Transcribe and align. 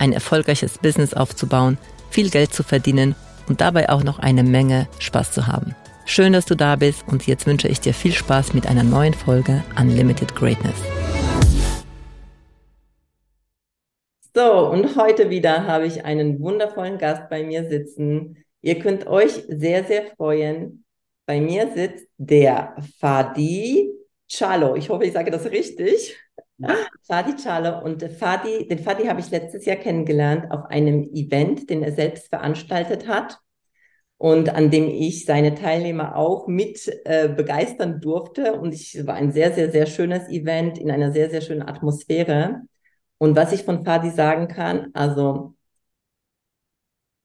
ein 0.00 0.12
erfolgreiches 0.12 0.78
Business 0.78 1.14
aufzubauen, 1.14 1.78
viel 2.10 2.30
Geld 2.30 2.52
zu 2.52 2.62
verdienen 2.62 3.14
und 3.48 3.60
dabei 3.60 3.88
auch 3.88 4.04
noch 4.04 4.18
eine 4.18 4.42
Menge 4.42 4.88
Spaß 4.98 5.32
zu 5.32 5.46
haben. 5.46 5.74
Schön, 6.04 6.32
dass 6.32 6.46
du 6.46 6.54
da 6.54 6.76
bist 6.76 7.06
und 7.06 7.26
jetzt 7.26 7.46
wünsche 7.46 7.68
ich 7.68 7.80
dir 7.80 7.92
viel 7.92 8.12
Spaß 8.12 8.54
mit 8.54 8.66
einer 8.66 8.82
neuen 8.82 9.14
Folge 9.14 9.62
Unlimited 9.78 10.34
Greatness. 10.34 10.76
So, 14.34 14.70
und 14.70 14.96
heute 14.96 15.30
wieder 15.30 15.66
habe 15.66 15.86
ich 15.86 16.04
einen 16.04 16.40
wundervollen 16.40 16.96
Gast 16.96 17.28
bei 17.28 17.42
mir 17.42 17.68
sitzen. 17.68 18.44
Ihr 18.62 18.78
könnt 18.78 19.06
euch 19.06 19.32
sehr, 19.48 19.84
sehr 19.84 20.06
freuen. 20.16 20.84
Bei 21.26 21.40
mir 21.40 21.72
sitzt 21.74 22.06
der 22.16 22.76
Fadi 23.00 23.90
Chalo. 24.28 24.76
Ich 24.76 24.88
hoffe, 24.88 25.04
ich 25.04 25.12
sage 25.12 25.30
das 25.30 25.46
richtig. 25.46 26.16
Fadi 27.06 27.36
Chalo. 27.36 27.82
Und 27.82 28.02
Fadi, 28.02 28.66
den 28.68 28.78
Fadi 28.78 29.06
habe 29.06 29.20
ich 29.20 29.30
letztes 29.30 29.64
Jahr 29.64 29.76
kennengelernt 29.76 30.50
auf 30.50 30.64
einem 30.66 31.04
Event, 31.12 31.70
den 31.70 31.82
er 31.82 31.92
selbst 31.92 32.28
veranstaltet 32.28 33.06
hat 33.06 33.38
und 34.18 34.48
an 34.50 34.70
dem 34.70 34.88
ich 34.88 35.24
seine 35.24 35.54
Teilnehmer 35.54 36.16
auch 36.16 36.48
mit 36.48 36.90
äh, 37.04 37.28
begeistern 37.28 38.00
durfte. 38.00 38.54
Und 38.54 38.74
es 38.74 39.06
war 39.06 39.14
ein 39.14 39.30
sehr, 39.32 39.52
sehr, 39.52 39.70
sehr 39.70 39.86
schönes 39.86 40.28
Event 40.28 40.78
in 40.78 40.90
einer 40.90 41.12
sehr, 41.12 41.30
sehr 41.30 41.40
schönen 41.40 41.62
Atmosphäre. 41.62 42.62
Und 43.18 43.36
was 43.36 43.52
ich 43.52 43.62
von 43.64 43.84
Fadi 43.84 44.10
sagen 44.10 44.48
kann, 44.48 44.90
also 44.94 45.54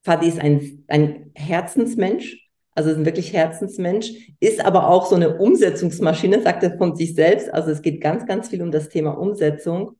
Fadi 0.04 0.28
ist 0.28 0.38
ein, 0.38 0.84
ein 0.88 1.32
Herzensmensch, 1.34 2.43
also 2.74 2.90
ist 2.90 2.96
ein 2.96 3.06
wirklich 3.06 3.32
Herzensmensch, 3.32 4.12
ist 4.40 4.64
aber 4.64 4.88
auch 4.88 5.06
so 5.06 5.14
eine 5.14 5.38
Umsetzungsmaschine, 5.38 6.42
sagt 6.42 6.62
er 6.64 6.76
von 6.76 6.96
sich 6.96 7.14
selbst. 7.14 7.52
Also 7.52 7.70
es 7.70 7.82
geht 7.82 8.00
ganz, 8.00 8.26
ganz 8.26 8.48
viel 8.48 8.62
um 8.62 8.72
das 8.72 8.88
Thema 8.88 9.12
Umsetzung. 9.18 9.96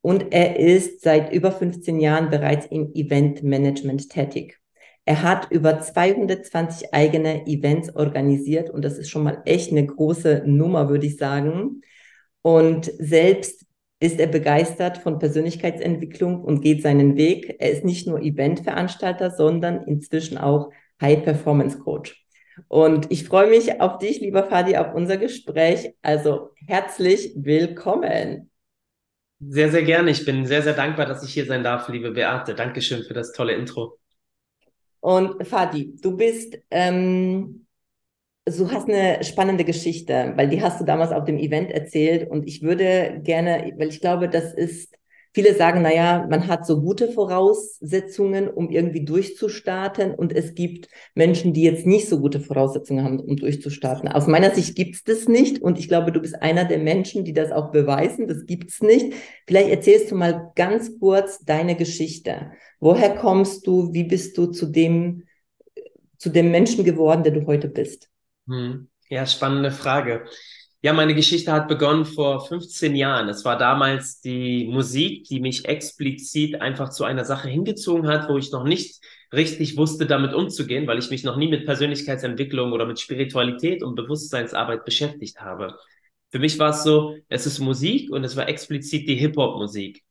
Und 0.00 0.32
er 0.32 0.58
ist 0.58 1.02
seit 1.02 1.32
über 1.32 1.52
15 1.52 2.00
Jahren 2.00 2.30
bereits 2.30 2.66
im 2.66 2.92
Eventmanagement 2.94 4.10
tätig. 4.10 4.58
Er 5.06 5.22
hat 5.22 5.50
über 5.50 5.80
220 5.80 6.94
eigene 6.94 7.46
Events 7.46 7.94
organisiert 7.94 8.70
und 8.70 8.84
das 8.84 8.96
ist 8.98 9.10
schon 9.10 9.22
mal 9.22 9.42
echt 9.44 9.70
eine 9.70 9.86
große 9.86 10.44
Nummer, 10.46 10.88
würde 10.88 11.06
ich 11.06 11.18
sagen. 11.18 11.82
Und 12.40 12.90
selbst 12.98 13.64
ist 14.00 14.18
er 14.18 14.26
begeistert 14.26 14.98
von 14.98 15.18
Persönlichkeitsentwicklung 15.18 16.42
und 16.42 16.60
geht 16.60 16.82
seinen 16.82 17.16
Weg. 17.16 17.56
Er 17.58 17.70
ist 17.70 17.84
nicht 17.84 18.06
nur 18.06 18.20
Eventveranstalter, 18.20 19.30
sondern 19.30 19.82
inzwischen 19.84 20.38
auch 20.38 20.70
High 21.04 21.22
Performance 21.22 21.78
Coach. 21.78 22.24
Und 22.68 23.10
ich 23.10 23.24
freue 23.24 23.50
mich 23.50 23.80
auf 23.80 23.98
dich, 23.98 24.20
lieber 24.20 24.44
Fadi, 24.44 24.76
auf 24.76 24.94
unser 24.94 25.18
Gespräch. 25.18 25.94
Also 26.00 26.50
herzlich 26.66 27.32
willkommen. 27.36 28.50
Sehr, 29.40 29.70
sehr 29.70 29.82
gerne. 29.82 30.10
Ich 30.10 30.24
bin 30.24 30.46
sehr, 30.46 30.62
sehr 30.62 30.72
dankbar, 30.72 31.04
dass 31.04 31.22
ich 31.22 31.34
hier 31.34 31.44
sein 31.44 31.62
darf, 31.62 31.88
liebe 31.88 32.12
Beate. 32.12 32.54
Dankeschön 32.54 33.02
für 33.02 33.12
das 33.12 33.32
tolle 33.32 33.52
Intro. 33.52 33.98
Und 35.00 35.46
Fadi, 35.46 35.94
du 36.00 36.16
bist, 36.16 36.56
ähm, 36.70 37.66
du 38.46 38.70
hast 38.70 38.88
eine 38.88 39.22
spannende 39.24 39.64
Geschichte, 39.64 40.32
weil 40.36 40.48
die 40.48 40.62
hast 40.62 40.80
du 40.80 40.84
damals 40.84 41.12
auf 41.12 41.24
dem 41.24 41.36
Event 41.36 41.70
erzählt 41.70 42.30
und 42.30 42.46
ich 42.46 42.62
würde 42.62 43.20
gerne, 43.22 43.74
weil 43.76 43.88
ich 43.88 44.00
glaube, 44.00 44.30
das 44.30 44.54
ist 44.54 44.94
Viele 45.34 45.56
sagen, 45.56 45.82
naja, 45.82 46.28
man 46.30 46.46
hat 46.46 46.64
so 46.64 46.80
gute 46.80 47.10
Voraussetzungen, 47.10 48.48
um 48.48 48.70
irgendwie 48.70 49.04
durchzustarten 49.04 50.14
und 50.14 50.32
es 50.32 50.54
gibt 50.54 50.88
Menschen, 51.16 51.52
die 51.52 51.64
jetzt 51.64 51.86
nicht 51.86 52.08
so 52.08 52.20
gute 52.20 52.38
Voraussetzungen 52.38 53.04
haben, 53.04 53.18
um 53.18 53.36
durchzustarten. 53.36 54.08
Aus 54.08 54.28
meiner 54.28 54.54
Sicht 54.54 54.76
gibt 54.76 54.94
es 54.94 55.02
das 55.02 55.26
nicht 55.26 55.60
und 55.60 55.80
ich 55.80 55.88
glaube, 55.88 56.12
du 56.12 56.20
bist 56.20 56.40
einer 56.40 56.64
der 56.64 56.78
Menschen, 56.78 57.24
die 57.24 57.32
das 57.32 57.50
auch 57.50 57.72
beweisen. 57.72 58.28
Das 58.28 58.46
gibt 58.46 58.70
es 58.70 58.80
nicht. 58.80 59.12
Vielleicht 59.48 59.70
erzählst 59.70 60.12
du 60.12 60.14
mal 60.14 60.52
ganz 60.54 61.00
kurz 61.00 61.40
deine 61.40 61.74
Geschichte. 61.74 62.52
Woher 62.78 63.16
kommst 63.16 63.66
du? 63.66 63.92
Wie 63.92 64.04
bist 64.04 64.38
du 64.38 64.46
zu 64.46 64.66
dem, 64.66 65.24
zu 66.16 66.30
dem 66.30 66.52
Menschen 66.52 66.84
geworden, 66.84 67.24
der 67.24 67.32
du 67.32 67.44
heute 67.46 67.68
bist? 67.68 68.08
Hm. 68.46 68.88
Ja, 69.08 69.26
spannende 69.26 69.72
Frage. 69.72 70.26
Ja, 70.84 70.92
meine 70.92 71.14
Geschichte 71.14 71.50
hat 71.50 71.66
begonnen 71.66 72.04
vor 72.04 72.46
15 72.46 72.94
Jahren. 72.94 73.30
Es 73.30 73.42
war 73.46 73.56
damals 73.56 74.20
die 74.20 74.66
Musik, 74.66 75.24
die 75.24 75.40
mich 75.40 75.64
explizit 75.64 76.60
einfach 76.60 76.90
zu 76.90 77.04
einer 77.04 77.24
Sache 77.24 77.48
hingezogen 77.48 78.06
hat, 78.06 78.28
wo 78.28 78.36
ich 78.36 78.52
noch 78.52 78.64
nicht 78.64 79.02
richtig 79.32 79.78
wusste, 79.78 80.04
damit 80.04 80.34
umzugehen, 80.34 80.86
weil 80.86 80.98
ich 80.98 81.08
mich 81.08 81.24
noch 81.24 81.38
nie 81.38 81.48
mit 81.48 81.64
Persönlichkeitsentwicklung 81.64 82.72
oder 82.72 82.84
mit 82.84 83.00
Spiritualität 83.00 83.82
und 83.82 83.94
Bewusstseinsarbeit 83.94 84.84
beschäftigt 84.84 85.40
habe. 85.40 85.74
Für 86.30 86.38
mich 86.38 86.58
war 86.58 86.68
es 86.68 86.82
so, 86.82 87.16
es 87.30 87.46
ist 87.46 87.60
Musik 87.60 88.10
und 88.10 88.22
es 88.22 88.36
war 88.36 88.46
explizit 88.46 89.08
die 89.08 89.14
Hip-Hop-Musik. 89.14 90.02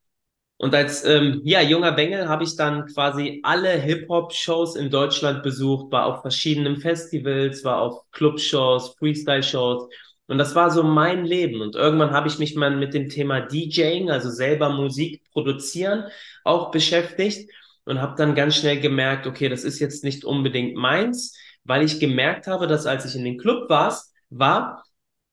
Und 0.58 0.74
als 0.74 1.06
ähm, 1.06 1.42
ja, 1.44 1.62
junger 1.62 1.92
Bengel 1.92 2.28
habe 2.28 2.46
ich 2.46 2.56
dann 2.56 2.88
quasi 2.88 3.42
alle 3.44 3.70
Hip-Hop-Shows 3.74 4.76
in 4.76 4.90
Deutschland 4.90 5.44
besucht, 5.44 5.92
war 5.92 6.08
auf 6.08 6.22
verschiedenen 6.22 6.78
Festivals, 6.78 7.64
war 7.64 7.80
auf 7.80 8.10
Club-Shows, 8.12 8.96
Freestyle-Shows 8.98 9.88
und 10.28 10.38
das 10.38 10.56
war 10.56 10.72
so 10.72 10.84
mein 10.84 11.26
Leben. 11.26 11.62
Und 11.62 11.76
irgendwann 11.76 12.12
habe 12.12 12.28
ich 12.28 12.40
mich 12.40 12.56
mal 12.56 12.76
mit 12.76 12.94
dem 12.94 13.10
Thema 13.10 13.42
DJing, 13.42 14.10
also 14.10 14.30
selber 14.30 14.70
Musik 14.70 15.22
produzieren, 15.32 16.06
auch 16.44 16.72
beschäftigt 16.72 17.52
und 17.86 18.02
habe 18.02 18.16
dann 18.18 18.36
ganz 18.36 18.56
schnell 18.56 18.80
gemerkt, 18.80 19.28
okay, 19.28 19.50
das 19.50 19.64
ist 19.64 19.80
jetzt 19.80 20.04
nicht 20.04 20.24
unbedingt 20.26 20.76
meins, 20.76 21.38
weil 21.66 21.84
ich 21.84 22.00
gemerkt 22.00 22.48
habe, 22.48 22.68
dass 22.68 22.86
als 22.86 23.06
ich 23.06 23.16
in 23.16 23.26
den 23.26 23.38
Club 23.38 23.70
war, 23.70 23.98
war 24.30 24.84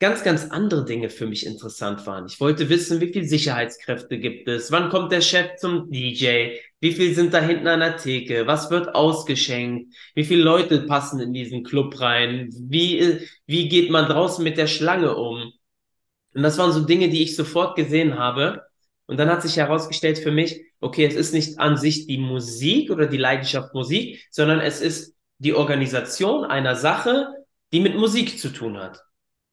ganz, 0.00 0.24
ganz 0.24 0.50
andere 0.50 0.86
Dinge 0.86 1.10
für 1.10 1.26
mich 1.26 1.44
interessant 1.46 2.06
waren. 2.06 2.26
Ich 2.26 2.40
wollte 2.40 2.70
wissen, 2.70 3.00
wie 3.00 3.12
viel 3.12 3.28
Sicherheitskräfte 3.28 4.18
gibt 4.18 4.48
es, 4.48 4.72
wann 4.72 4.88
kommt 4.88 5.12
der 5.12 5.20
Chef 5.20 5.56
zum 5.56 5.90
DJ, 5.90 6.56
wie 6.80 6.92
viel 6.92 7.14
sind 7.14 7.34
da 7.34 7.40
hinten 7.40 7.68
an 7.68 7.80
der 7.80 7.98
Theke, 7.98 8.46
was 8.46 8.70
wird 8.70 8.94
ausgeschenkt, 8.94 9.94
wie 10.14 10.24
viele 10.24 10.42
Leute 10.42 10.80
passen 10.86 11.20
in 11.20 11.34
diesen 11.34 11.62
Club 11.64 12.00
rein, 12.00 12.48
wie, 12.52 13.18
wie 13.46 13.68
geht 13.68 13.90
man 13.90 14.06
draußen 14.06 14.42
mit 14.42 14.56
der 14.56 14.66
Schlange 14.66 15.14
um. 15.14 15.52
Und 16.34 16.42
das 16.42 16.56
waren 16.56 16.72
so 16.72 16.80
Dinge, 16.80 17.10
die 17.10 17.22
ich 17.22 17.36
sofort 17.36 17.76
gesehen 17.76 18.18
habe. 18.18 18.62
Und 19.06 19.18
dann 19.18 19.28
hat 19.28 19.42
sich 19.42 19.56
herausgestellt 19.56 20.18
für 20.18 20.30
mich, 20.30 20.62
okay, 20.80 21.04
es 21.04 21.14
ist 21.14 21.34
nicht 21.34 21.58
an 21.58 21.76
sich 21.76 22.06
die 22.06 22.18
Musik 22.18 22.90
oder 22.90 23.06
die 23.06 23.18
Leidenschaft 23.18 23.74
Musik, 23.74 24.26
sondern 24.30 24.60
es 24.60 24.80
ist 24.80 25.14
die 25.38 25.52
Organisation 25.52 26.44
einer 26.44 26.76
Sache, 26.76 27.28
die 27.72 27.80
mit 27.80 27.96
Musik 27.96 28.38
zu 28.38 28.48
tun 28.50 28.78
hat. 28.78 29.02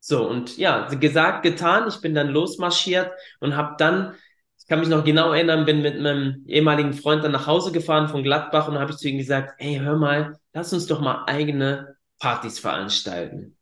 So, 0.10 0.26
und 0.26 0.56
ja, 0.58 0.88
gesagt, 0.88 1.44
getan, 1.44 1.90
ich 1.90 2.00
bin 2.00 2.16
dann 2.16 2.30
losmarschiert 2.30 3.12
und 3.42 3.58
habe 3.58 3.76
dann, 3.78 4.16
ich 4.58 4.66
kann 4.66 4.80
mich 4.80 4.88
noch 4.88 5.04
genau 5.04 5.34
erinnern, 5.34 5.66
bin 5.66 5.82
mit 5.82 6.00
meinem 6.00 6.46
ehemaligen 6.48 6.94
Freund 6.94 7.26
dann 7.26 7.34
nach 7.34 7.46
Hause 7.46 7.74
gefahren 7.74 8.08
von 8.08 8.24
Gladbach 8.24 8.70
und 8.70 8.80
habe 8.80 8.92
ich 8.92 8.98
zu 9.00 9.10
ihm 9.10 9.18
gesagt, 9.18 9.56
hey, 9.58 9.80
hör 9.84 9.98
mal, 9.98 10.40
lass 10.54 10.72
uns 10.72 10.88
doch 10.88 11.02
mal 11.02 11.26
eigene 11.28 11.98
Partys 12.20 12.58
veranstalten. 12.58 13.58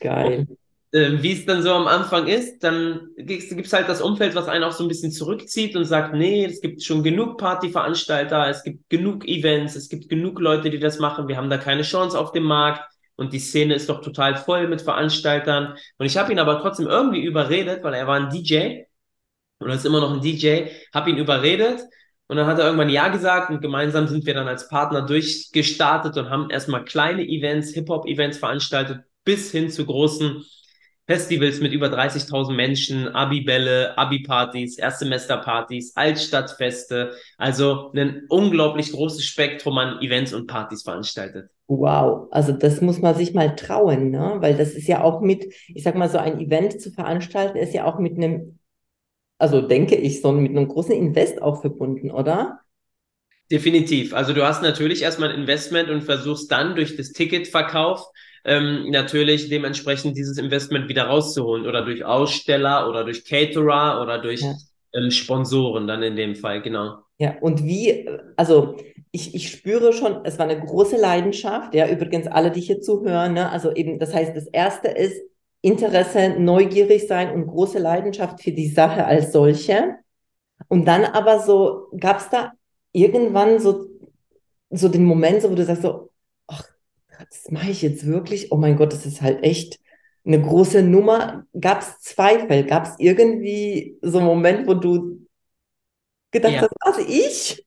Geil. 0.00 0.46
Und, 0.46 0.58
äh, 0.92 1.22
wie 1.22 1.32
es 1.32 1.44
dann 1.44 1.62
so 1.62 1.70
am 1.74 1.86
Anfang 1.86 2.28
ist, 2.28 2.64
dann 2.64 3.10
gibt 3.18 3.66
es 3.66 3.72
halt 3.74 3.90
das 3.90 4.00
Umfeld, 4.00 4.34
was 4.34 4.48
einen 4.48 4.64
auch 4.64 4.72
so 4.72 4.84
ein 4.84 4.88
bisschen 4.88 5.12
zurückzieht 5.12 5.76
und 5.76 5.84
sagt, 5.84 6.14
nee, 6.14 6.46
es 6.46 6.62
gibt 6.62 6.82
schon 6.82 7.02
genug 7.02 7.36
Partyveranstalter, 7.36 8.48
es 8.48 8.62
gibt 8.62 8.88
genug 8.88 9.28
Events, 9.28 9.76
es 9.76 9.90
gibt 9.90 10.08
genug 10.08 10.40
Leute, 10.40 10.70
die 10.70 10.78
das 10.78 10.98
machen, 10.98 11.28
wir 11.28 11.36
haben 11.36 11.50
da 11.50 11.58
keine 11.58 11.82
Chance 11.82 12.18
auf 12.18 12.32
dem 12.32 12.44
Markt 12.44 12.95
und 13.16 13.32
die 13.32 13.38
Szene 13.38 13.74
ist 13.74 13.88
doch 13.88 14.02
total 14.02 14.36
voll 14.36 14.68
mit 14.68 14.82
Veranstaltern. 14.82 15.76
Und 15.98 16.06
ich 16.06 16.16
habe 16.16 16.32
ihn 16.32 16.38
aber 16.38 16.60
trotzdem 16.60 16.86
irgendwie 16.86 17.22
überredet, 17.22 17.82
weil 17.82 17.94
er 17.94 18.06
war 18.06 18.16
ein 18.16 18.30
DJ 18.30 18.82
und 19.58 19.68
er 19.68 19.76
ist 19.76 19.86
immer 19.86 20.00
noch 20.00 20.12
ein 20.12 20.20
DJ, 20.20 20.66
habe 20.94 21.10
ihn 21.10 21.16
überredet. 21.18 21.80
Und 22.28 22.36
dann 22.36 22.46
hat 22.46 22.58
er 22.58 22.66
irgendwann 22.66 22.90
Ja 22.90 23.08
gesagt 23.08 23.50
und 23.50 23.60
gemeinsam 23.60 24.08
sind 24.08 24.26
wir 24.26 24.34
dann 24.34 24.48
als 24.48 24.68
Partner 24.68 25.02
durchgestartet 25.02 26.16
und 26.16 26.28
haben 26.28 26.50
erstmal 26.50 26.84
kleine 26.84 27.22
Events, 27.22 27.72
Hip-Hop-Events 27.72 28.38
veranstaltet, 28.38 29.04
bis 29.24 29.52
hin 29.52 29.70
zu 29.70 29.86
großen 29.86 30.44
Festivals 31.06 31.60
mit 31.60 31.72
über 31.72 31.86
30.000 31.86 32.52
Menschen, 32.52 33.08
Abi-Bälle, 33.08 33.96
Abi-Partys, 33.96 34.76
Erstsemesterpartys, 34.76 35.96
Altstadtfeste. 35.96 37.12
Also 37.38 37.92
ein 37.94 38.24
unglaublich 38.28 38.90
großes 38.90 39.24
Spektrum 39.24 39.78
an 39.78 40.02
Events 40.02 40.34
und 40.34 40.48
Partys 40.48 40.82
veranstaltet. 40.82 41.48
Wow, 41.68 42.28
also 42.30 42.52
das 42.52 42.80
muss 42.80 43.00
man 43.00 43.14
sich 43.14 43.34
mal 43.34 43.54
trauen, 43.54 44.10
ne? 44.10 44.36
Weil 44.38 44.56
das 44.56 44.74
ist 44.74 44.88
ja 44.88 45.02
auch 45.02 45.20
mit, 45.20 45.52
ich 45.68 45.82
sag 45.82 45.94
mal, 45.94 46.08
so 46.08 46.18
ein 46.18 46.40
Event 46.40 46.80
zu 46.80 46.90
veranstalten, 46.90 47.58
ist 47.58 47.74
ja 47.74 47.84
auch 47.84 47.98
mit 47.98 48.16
einem, 48.16 48.58
also 49.38 49.60
denke 49.60 49.96
ich, 49.96 50.20
so 50.20 50.32
mit 50.32 50.50
einem 50.50 50.68
großen 50.68 50.94
Invest 50.94 51.42
auch 51.42 51.60
verbunden, 51.60 52.10
oder? 52.10 52.60
Definitiv. 53.50 54.12
Also 54.12 54.32
du 54.32 54.44
hast 54.44 54.62
natürlich 54.62 55.02
erstmal 55.02 55.30
ein 55.30 55.40
Investment 55.40 55.88
und 55.88 56.02
versuchst 56.02 56.50
dann 56.50 56.74
durch 56.74 56.96
das 56.96 57.12
Ticketverkauf 57.12 58.04
ähm, 58.46 58.90
natürlich 58.90 59.48
dementsprechend 59.48 60.16
dieses 60.16 60.38
Investment 60.38 60.88
wieder 60.88 61.04
rauszuholen 61.04 61.66
oder 61.66 61.84
durch 61.84 62.04
Aussteller 62.04 62.88
oder 62.88 63.04
durch 63.04 63.24
Caterer 63.24 64.00
oder 64.00 64.18
durch 64.18 64.40
ja. 64.40 64.54
ähm, 64.94 65.10
Sponsoren 65.10 65.88
dann 65.88 66.02
in 66.04 66.14
dem 66.14 66.36
Fall, 66.36 66.62
genau. 66.62 66.98
Ja, 67.18 67.34
und 67.40 67.64
wie, 67.64 68.08
also 68.36 68.76
ich, 69.10 69.34
ich 69.34 69.50
spüre 69.50 69.92
schon, 69.92 70.24
es 70.24 70.38
war 70.38 70.48
eine 70.48 70.60
große 70.60 70.96
Leidenschaft, 70.96 71.74
ja, 71.74 71.88
übrigens 71.88 72.28
alle, 72.28 72.52
die 72.52 72.60
hier 72.60 72.80
zuhören, 72.80 73.34
ne? 73.34 73.50
also 73.50 73.72
eben, 73.74 73.98
das 73.98 74.14
heißt, 74.14 74.36
das 74.36 74.46
erste 74.46 74.88
ist 74.88 75.22
Interesse, 75.60 76.36
neugierig 76.38 77.08
sein 77.08 77.32
und 77.32 77.48
große 77.48 77.80
Leidenschaft 77.80 78.40
für 78.40 78.52
die 78.52 78.68
Sache 78.68 79.04
als 79.04 79.32
solche. 79.32 79.96
Und 80.68 80.86
dann 80.86 81.04
aber 81.04 81.40
so, 81.40 81.88
gab 81.98 82.18
es 82.18 82.28
da 82.28 82.52
irgendwann 82.92 83.58
so, 83.58 83.86
so 84.70 84.88
den 84.88 85.04
Moment, 85.04 85.42
so, 85.42 85.50
wo 85.50 85.56
du 85.56 85.64
sagst 85.64 85.82
so, 85.82 86.10
das 87.18 87.50
mache 87.50 87.70
ich 87.70 87.82
jetzt 87.82 88.06
wirklich? 88.06 88.52
Oh 88.52 88.56
mein 88.56 88.76
Gott, 88.76 88.92
das 88.92 89.06
ist 89.06 89.22
halt 89.22 89.42
echt 89.42 89.78
eine 90.24 90.40
große 90.40 90.82
Nummer. 90.82 91.44
Gab 91.58 91.80
es 91.80 92.00
Zweifel? 92.00 92.64
Gab 92.64 92.86
es 92.86 92.94
irgendwie 92.98 93.98
so 94.02 94.18
einen 94.18 94.26
Moment, 94.26 94.66
wo 94.66 94.74
du 94.74 95.26
gedacht 96.30 96.54
ja. 96.54 96.62
hast, 96.62 96.98
was 96.98 96.98
ich? 97.06 97.64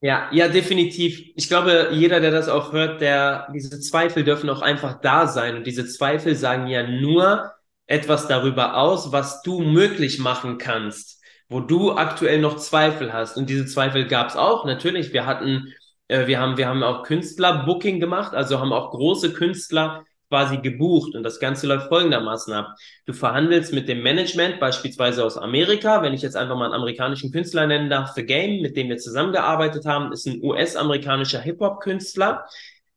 Ja, 0.00 0.28
ja, 0.30 0.48
definitiv. 0.48 1.32
Ich 1.34 1.48
glaube, 1.48 1.90
jeder, 1.92 2.20
der 2.20 2.30
das 2.30 2.48
auch 2.48 2.72
hört, 2.72 3.00
der, 3.00 3.48
diese 3.52 3.80
Zweifel 3.80 4.24
dürfen 4.24 4.50
auch 4.50 4.62
einfach 4.62 5.00
da 5.00 5.26
sein. 5.26 5.56
Und 5.56 5.66
diese 5.66 5.86
Zweifel 5.86 6.36
sagen 6.36 6.66
ja 6.66 6.86
nur 6.86 7.52
etwas 7.86 8.28
darüber 8.28 8.76
aus, 8.76 9.12
was 9.12 9.42
du 9.42 9.60
möglich 9.60 10.18
machen 10.18 10.58
kannst, 10.58 11.22
wo 11.48 11.60
du 11.60 11.92
aktuell 11.92 12.40
noch 12.40 12.56
Zweifel 12.56 13.12
hast. 13.12 13.36
Und 13.36 13.48
diese 13.48 13.66
Zweifel 13.66 14.06
gab 14.06 14.28
es 14.28 14.36
auch, 14.36 14.66
natürlich. 14.66 15.12
Wir 15.12 15.24
hatten, 15.24 15.72
äh, 16.08 16.26
wir 16.26 16.40
haben, 16.40 16.56
wir 16.56 16.68
haben 16.68 16.82
auch 16.82 17.02
Künstler-Booking 17.02 18.00
gemacht, 18.00 18.34
also 18.34 18.60
haben 18.60 18.72
auch 18.72 18.90
große 18.90 19.32
Künstler 19.32 20.04
quasi 20.28 20.58
gebucht 20.58 21.14
und 21.14 21.22
das 21.22 21.38
Ganze 21.38 21.66
läuft 21.66 21.88
folgendermaßen 21.88 22.52
ab. 22.52 22.74
Du 23.06 23.12
verhandelst 23.12 23.72
mit 23.72 23.88
dem 23.88 24.02
Management, 24.02 24.58
beispielsweise 24.58 25.24
aus 25.24 25.38
Amerika, 25.38 26.02
wenn 26.02 26.14
ich 26.14 26.22
jetzt 26.22 26.36
einfach 26.36 26.56
mal 26.56 26.66
einen 26.66 26.74
amerikanischen 26.74 27.30
Künstler 27.30 27.66
nennen 27.66 27.90
darf, 27.90 28.12
The 28.14 28.26
Game, 28.26 28.60
mit 28.60 28.76
dem 28.76 28.88
wir 28.88 28.96
zusammengearbeitet 28.98 29.84
haben, 29.86 30.12
ist 30.12 30.26
ein 30.26 30.42
US-amerikanischer 30.42 31.40
Hip-Hop-Künstler. 31.40 32.44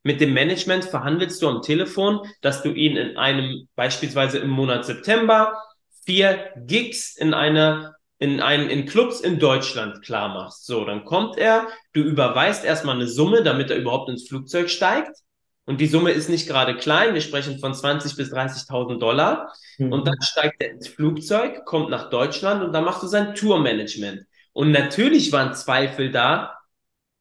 Mit 0.02 0.22
dem 0.22 0.34
Management 0.34 0.86
verhandelst 0.86 1.42
du 1.42 1.50
am 1.50 1.62
Telefon, 1.62 2.22
dass 2.42 2.64
du 2.64 2.72
ihn 2.72 2.98
in 2.98 3.18
einem, 3.18 3.68
beispielsweise 3.76 4.40
im 4.40 4.50
Monat 4.50 4.86
September, 4.86 5.62
vier 6.06 6.52
Gigs 6.66 7.16
in 7.16 7.34
einer 7.34 7.96
in 8.20 8.42
einen 8.42 8.70
in 8.70 8.86
Clubs 8.86 9.22
in 9.22 9.40
Deutschland 9.40 10.04
klar 10.04 10.30
machst. 10.30 10.66
So, 10.66 10.86
dann 10.86 11.06
kommt 11.06 11.38
er, 11.38 11.68
du 11.94 12.02
überweist 12.02 12.66
erstmal 12.66 12.96
eine 12.96 13.08
Summe, 13.08 13.44
damit 13.44 13.72
er 13.72 13.78
überhaupt 13.78 14.10
ins 14.10 14.28
Flugzeug 14.28 14.70
steigt. 14.70 15.18
Und 15.66 15.80
die 15.80 15.88
Summe 15.88 16.12
ist 16.12 16.30
nicht 16.30 16.48
gerade 16.48 16.76
klein. 16.76 17.14
Wir 17.14 17.22
sprechen 17.22 17.60
von 17.60 17.74
20.000 17.74 18.18
bis 18.18 18.34
30.000 18.34 19.00
Dollar. 19.00 19.54
Mhm. 19.78 19.94
Und 19.94 20.08
dann 20.08 20.22
steigt 20.22 20.62
er 20.62 20.72
ins 20.72 20.88
Flugzeug, 20.88 21.64
kommt 21.66 21.90
nach 21.90 22.10
Deutschland 22.10 22.64
und 22.64 22.74
dann 22.74 22.84
machst 22.84 23.04
du 23.04 23.08
sein 23.08 23.36
Tourmanagement. 23.36 24.24
Und 24.52 24.72
natürlich 24.72 25.32
waren 25.32 25.54
Zweifel 25.54 26.12
da, 26.12 26.58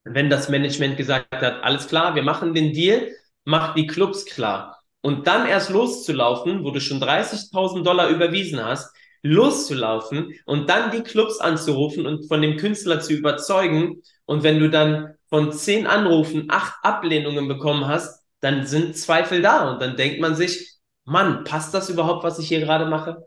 wenn 0.03 0.31
das 0.31 0.49
Management 0.49 0.97
gesagt 0.97 1.43
hat, 1.43 1.63
alles 1.63 1.87
klar, 1.87 2.15
wir 2.15 2.23
machen 2.23 2.55
den 2.55 2.73
Deal, 2.73 3.13
mach 3.45 3.75
die 3.75 3.87
Clubs 3.87 4.25
klar. 4.25 4.79
Und 5.03 5.27
dann 5.27 5.47
erst 5.47 5.71
loszulaufen, 5.71 6.65
wo 6.65 6.71
du 6.71 6.81
schon 6.81 7.01
30.000 7.01 7.85
Dollar 7.85 8.09
überwiesen 8.09 8.65
hast, 8.65 8.95
loszulaufen 9.23 10.35
und 10.47 10.69
dann 10.69 10.91
die 10.91 11.03
Clubs 11.03 11.41
anzurufen 11.41 12.07
und 12.07 12.27
von 12.29 12.43
dem 12.43 12.57
Künstler 12.57 13.01
zu 13.01 13.13
überzeugen. 13.13 14.03
Und 14.27 14.43
wenn 14.43 14.59
du 14.59 14.71
dann 14.71 15.15
von 15.29 15.53
zehn 15.53 15.87
Anrufen 15.87 16.47
acht 16.49 16.77
Ablehnungen 16.83 17.49
bekommen 17.49 17.87
hast, 17.87 18.25
dann 18.41 18.67
sind 18.67 18.97
Zweifel 18.97 19.43
da 19.43 19.71
und 19.71 19.83
dann 19.83 19.97
denkt 19.97 20.21
man 20.21 20.35
sich, 20.35 20.77
Mann, 21.05 21.45
passt 21.45 21.75
das 21.75 21.91
überhaupt, 21.91 22.23
was 22.23 22.39
ich 22.39 22.49
hier 22.49 22.61
gerade 22.61 22.87
mache? 22.87 23.27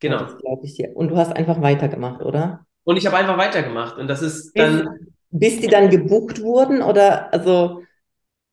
Genau. 0.00 0.20
Ja, 0.20 0.36
glaube 0.40 0.66
ich 0.66 0.74
dir. 0.74 0.94
Und 0.94 1.08
du 1.08 1.16
hast 1.16 1.34
einfach 1.34 1.62
weitergemacht, 1.62 2.22
oder? 2.22 2.66
Und 2.84 2.96
ich 2.96 3.06
habe 3.06 3.16
einfach 3.16 3.38
weitergemacht 3.38 3.98
und 3.98 4.08
das 4.08 4.22
ist 4.22 4.52
dann. 4.56 4.88
Bis, 5.30 5.60
die 5.60 5.66
dann 5.66 5.90
gebucht 5.90 6.40
wurden 6.42 6.82
oder 6.82 7.32
also. 7.32 7.82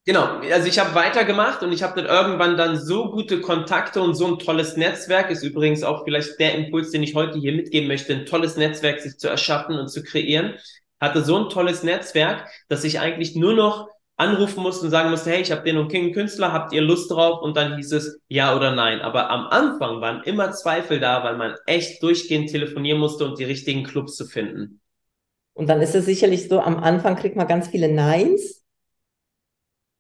Genau, 0.06 0.42
also 0.52 0.68
ich 0.68 0.80
habe 0.80 0.96
weitergemacht 0.96 1.64
und 1.64 1.72
ich 1.72 1.82
habe 1.82 2.02
dann 2.02 2.14
irgendwann 2.14 2.58
dann 2.58 2.78
so 2.78 3.10
gute 3.12 3.40
Kontakte 3.40 4.02
und 4.02 4.16
so 4.16 4.28
ein 4.28 4.38
tolles 4.38 4.76
Netzwerk, 4.76 5.32
ist 5.32 5.44
übrigens 5.44 5.82
auch 5.84 6.04
vielleicht 6.04 6.38
der 6.42 6.56
Impuls, 6.56 6.92
den 6.92 7.04
ich 7.04 7.16
heute 7.16 7.40
hier 7.40 7.54
mitgeben 7.54 7.88
möchte, 7.88 8.14
ein 8.14 8.26
tolles 8.26 8.58
Netzwerk 8.58 9.00
sich 9.00 9.18
zu 9.18 9.30
erschaffen 9.30 9.80
und 9.80 9.88
zu 9.88 10.04
kreieren. 10.04 10.56
Hatte 11.00 11.24
so 11.24 11.38
ein 11.38 11.50
tolles 11.50 11.84
Netzwerk, 11.84 12.50
dass 12.68 12.84
ich 12.84 13.00
eigentlich 13.00 13.36
nur 13.36 13.54
noch 13.54 13.88
anrufen 14.18 14.62
musste 14.62 14.86
und 14.86 14.92
sagen 14.92 15.10
musste, 15.10 15.32
hey, 15.32 15.42
ich 15.42 15.52
habe 15.52 15.64
den 15.64 15.78
und 15.78 15.90
King 15.90 16.14
Künstler, 16.14 16.52
habt 16.52 16.74
ihr 16.74 16.82
Lust 16.82 17.10
drauf? 17.10 17.42
Und 17.42 17.56
dann 17.56 17.78
hieß 17.78 17.94
es 17.94 18.20
ja 18.28 18.56
oder 18.56 18.76
nein. 18.76 19.02
Aber 19.02 19.30
am 19.30 19.48
Anfang 19.48 20.02
waren 20.02 20.22
immer 20.24 20.52
Zweifel 20.52 21.00
da, 21.00 21.24
weil 21.24 21.38
man 21.38 21.56
echt 21.66 22.04
durchgehend 22.04 22.50
telefonieren 22.50 23.00
musste, 23.00 23.26
um 23.26 23.36
die 23.36 23.44
richtigen 23.46 23.84
Clubs 23.84 24.16
zu 24.16 24.26
finden. 24.26 24.82
Und 25.54 25.68
dann 25.68 25.82
ist 25.82 25.96
es 25.96 26.06
sicherlich 26.06 26.48
so, 26.48 26.60
am 26.60 26.78
Anfang 26.78 27.16
kriegt 27.16 27.36
man 27.36 27.48
ganz 27.48 27.68
viele 27.68 27.88
Neins. 27.88 28.63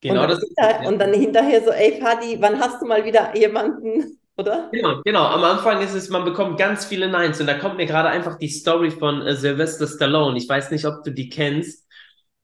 Genau, 0.03 0.23
und 0.23 0.31
das 0.31 0.43
ist 0.43 0.53
ja. 0.57 0.87
Und 0.87 0.99
dann 0.99 1.13
hinterher 1.13 1.63
so, 1.63 1.71
ey 1.71 1.99
Fadi, 1.99 2.37
wann 2.39 2.59
hast 2.59 2.81
du 2.81 2.85
mal 2.85 3.03
wieder 3.05 3.35
jemanden, 3.35 4.19
oder? 4.37 4.69
Genau, 4.71 5.01
genau. 5.03 5.23
Am 5.23 5.43
Anfang 5.43 5.81
ist 5.81 5.93
es, 5.93 6.09
man 6.09 6.25
bekommt 6.25 6.57
ganz 6.57 6.85
viele 6.85 7.07
Neins. 7.07 7.39
Und 7.39 7.47
da 7.47 7.53
kommt 7.53 7.77
mir 7.77 7.85
gerade 7.85 8.09
einfach 8.09 8.37
die 8.37 8.49
Story 8.49 8.91
von 8.91 9.21
äh, 9.21 9.35
Sylvester 9.35 9.87
Stallone. 9.87 10.37
Ich 10.37 10.47
weiß 10.47 10.71
nicht, 10.71 10.85
ob 10.85 11.03
du 11.03 11.11
die 11.11 11.29
kennst. 11.29 11.87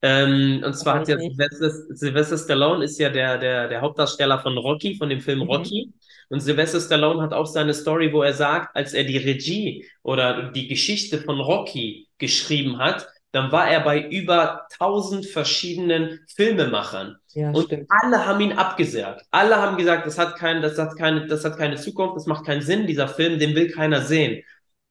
Ähm, 0.01 0.63
und 0.65 0.73
zwar 0.75 0.99
hat 0.99 1.09
ja 1.09 1.17
Sylvester, 1.17 1.69
Sylvester 1.95 2.37
Stallone 2.37 2.85
ist 2.85 2.97
ja 2.97 3.09
der, 3.09 3.37
der, 3.37 3.67
der 3.67 3.81
Hauptdarsteller 3.81 4.39
von 4.39 4.57
Rocky, 4.57 4.95
von 4.95 5.09
dem 5.09 5.19
Film 5.19 5.39
mhm. 5.39 5.49
Rocky. 5.49 5.93
Und 6.29 6.39
Sylvester 6.39 6.79
Stallone 6.79 7.21
hat 7.21 7.33
auch 7.33 7.47
seine 7.47 7.73
Story, 7.73 8.13
wo 8.13 8.23
er 8.23 8.33
sagt, 8.33 8.73
als 8.75 8.93
er 8.93 9.03
die 9.03 9.17
Regie 9.17 9.85
oder 10.03 10.51
die 10.51 10.67
Geschichte 10.67 11.17
von 11.17 11.41
Rocky 11.41 12.07
geschrieben 12.17 12.77
hat, 12.77 13.07
dann 13.31 13.51
war 13.51 13.69
er 13.69 13.81
bei 13.81 14.07
über 14.09 14.67
tausend 14.77 15.25
verschiedenen 15.25 16.19
Filmemachern. 16.35 17.17
Ja, 17.33 17.51
und 17.51 17.65
stimmt. 17.65 17.87
alle 17.89 18.25
haben 18.25 18.41
ihn 18.41 18.53
abgesagt. 18.53 19.23
Alle 19.29 19.57
haben 19.57 19.77
gesagt, 19.77 20.07
das 20.07 20.17
hat, 20.17 20.35
kein, 20.35 20.61
das, 20.61 20.77
hat 20.77 20.97
keine, 20.97 21.27
das 21.27 21.45
hat 21.45 21.57
keine 21.57 21.75
Zukunft, 21.75 22.15
das 22.15 22.25
macht 22.25 22.45
keinen 22.45 22.61
Sinn, 22.61 22.87
dieser 22.87 23.07
Film, 23.07 23.37
den 23.37 23.55
will 23.55 23.69
keiner 23.69 24.01
sehen. 24.01 24.43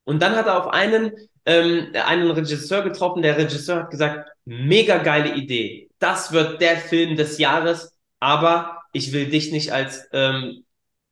Und 0.04 0.22
dann 0.22 0.36
hat 0.36 0.46
er 0.46 0.58
auf 0.58 0.72
einen 0.72 1.12
ähm, 1.48 1.92
einen 1.94 2.30
Regisseur 2.30 2.82
getroffen. 2.82 3.22
Der 3.22 3.38
Regisseur 3.38 3.76
hat 3.76 3.90
gesagt, 3.90 4.28
mega 4.44 4.98
geile 4.98 5.34
Idee. 5.34 5.88
Das 5.98 6.30
wird 6.32 6.60
der 6.60 6.76
Film 6.76 7.16
des 7.16 7.38
Jahres, 7.38 7.96
aber 8.20 8.82
ich 8.92 9.12
will 9.12 9.30
dich 9.30 9.50
nicht 9.50 9.72
als 9.72 10.06
ähm, 10.12 10.64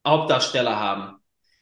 Hauptdarsteller 0.07 0.79
haben. 0.79 1.17